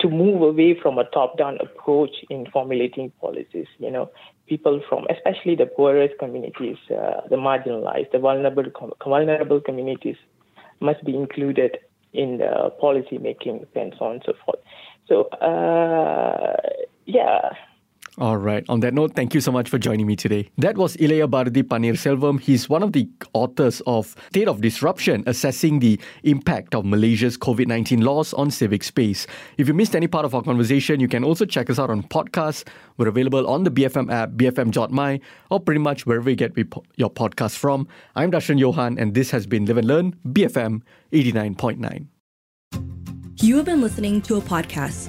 to 0.00 0.08
move 0.08 0.42
away 0.42 0.78
from 0.80 0.98
a 0.98 1.04
top-down 1.04 1.58
approach 1.60 2.24
in 2.30 2.46
formulating 2.52 3.10
policies. 3.20 3.66
You 3.78 3.90
know, 3.90 4.10
people 4.48 4.80
from, 4.88 5.06
especially 5.10 5.56
the 5.56 5.66
poorest 5.66 6.18
communities, 6.18 6.76
uh, 6.90 7.22
the 7.28 7.36
marginalized, 7.36 8.12
the 8.12 8.18
vulnerable, 8.18 8.64
vulnerable 9.04 9.60
communities, 9.60 10.16
must 10.80 11.04
be 11.04 11.14
included 11.14 11.78
in 12.12 12.38
the 12.38 12.70
policy 12.80 13.18
making 13.18 13.66
and 13.74 13.94
so 13.98 14.04
on 14.06 14.12
and 14.12 14.22
so 14.24 14.32
forth. 14.44 14.60
So, 15.08 15.24
uh, 15.40 16.56
yeah, 17.06 17.50
all 18.20 18.36
right. 18.36 18.64
On 18.68 18.80
that 18.80 18.94
note, 18.94 19.14
thank 19.14 19.32
you 19.32 19.40
so 19.40 19.52
much 19.52 19.68
for 19.68 19.78
joining 19.78 20.06
me 20.06 20.16
today. 20.16 20.50
That 20.58 20.76
was 20.76 20.96
Ilaiya 20.96 21.28
Barathi 21.30 21.62
Selvam. 21.96 22.40
He's 22.40 22.68
one 22.68 22.82
of 22.82 22.92
the 22.92 23.08
authors 23.32 23.80
of 23.86 24.16
State 24.30 24.48
of 24.48 24.60
Disruption, 24.60 25.22
assessing 25.26 25.78
the 25.78 26.00
impact 26.24 26.74
of 26.74 26.84
Malaysia's 26.84 27.38
COVID 27.38 27.68
19 27.68 28.00
laws 28.00 28.34
on 28.34 28.50
civic 28.50 28.82
space. 28.82 29.26
If 29.56 29.68
you 29.68 29.74
missed 29.74 29.94
any 29.94 30.08
part 30.08 30.24
of 30.24 30.34
our 30.34 30.42
conversation, 30.42 30.98
you 30.98 31.06
can 31.06 31.22
also 31.22 31.44
check 31.44 31.70
us 31.70 31.78
out 31.78 31.90
on 31.90 32.02
podcasts. 32.02 32.66
We're 32.96 33.08
available 33.08 33.46
on 33.46 33.62
the 33.62 33.70
BFM 33.70 34.10
app, 34.12 34.30
BFM.my, 34.30 35.20
or 35.50 35.60
pretty 35.60 35.80
much 35.80 36.04
wherever 36.04 36.28
you 36.28 36.36
get 36.36 36.56
your 36.96 37.10
podcast 37.10 37.56
from. 37.56 37.86
I'm 38.16 38.32
Darshan 38.32 38.58
Johan, 38.58 38.98
and 38.98 39.14
this 39.14 39.30
has 39.30 39.46
been 39.46 39.64
Live 39.66 39.78
and 39.78 39.86
Learn, 39.86 40.16
BFM 40.26 40.82
89.9. 41.12 42.06
You 43.40 43.56
have 43.58 43.66
been 43.66 43.80
listening 43.80 44.20
to 44.22 44.36
a 44.36 44.40
podcast 44.40 45.08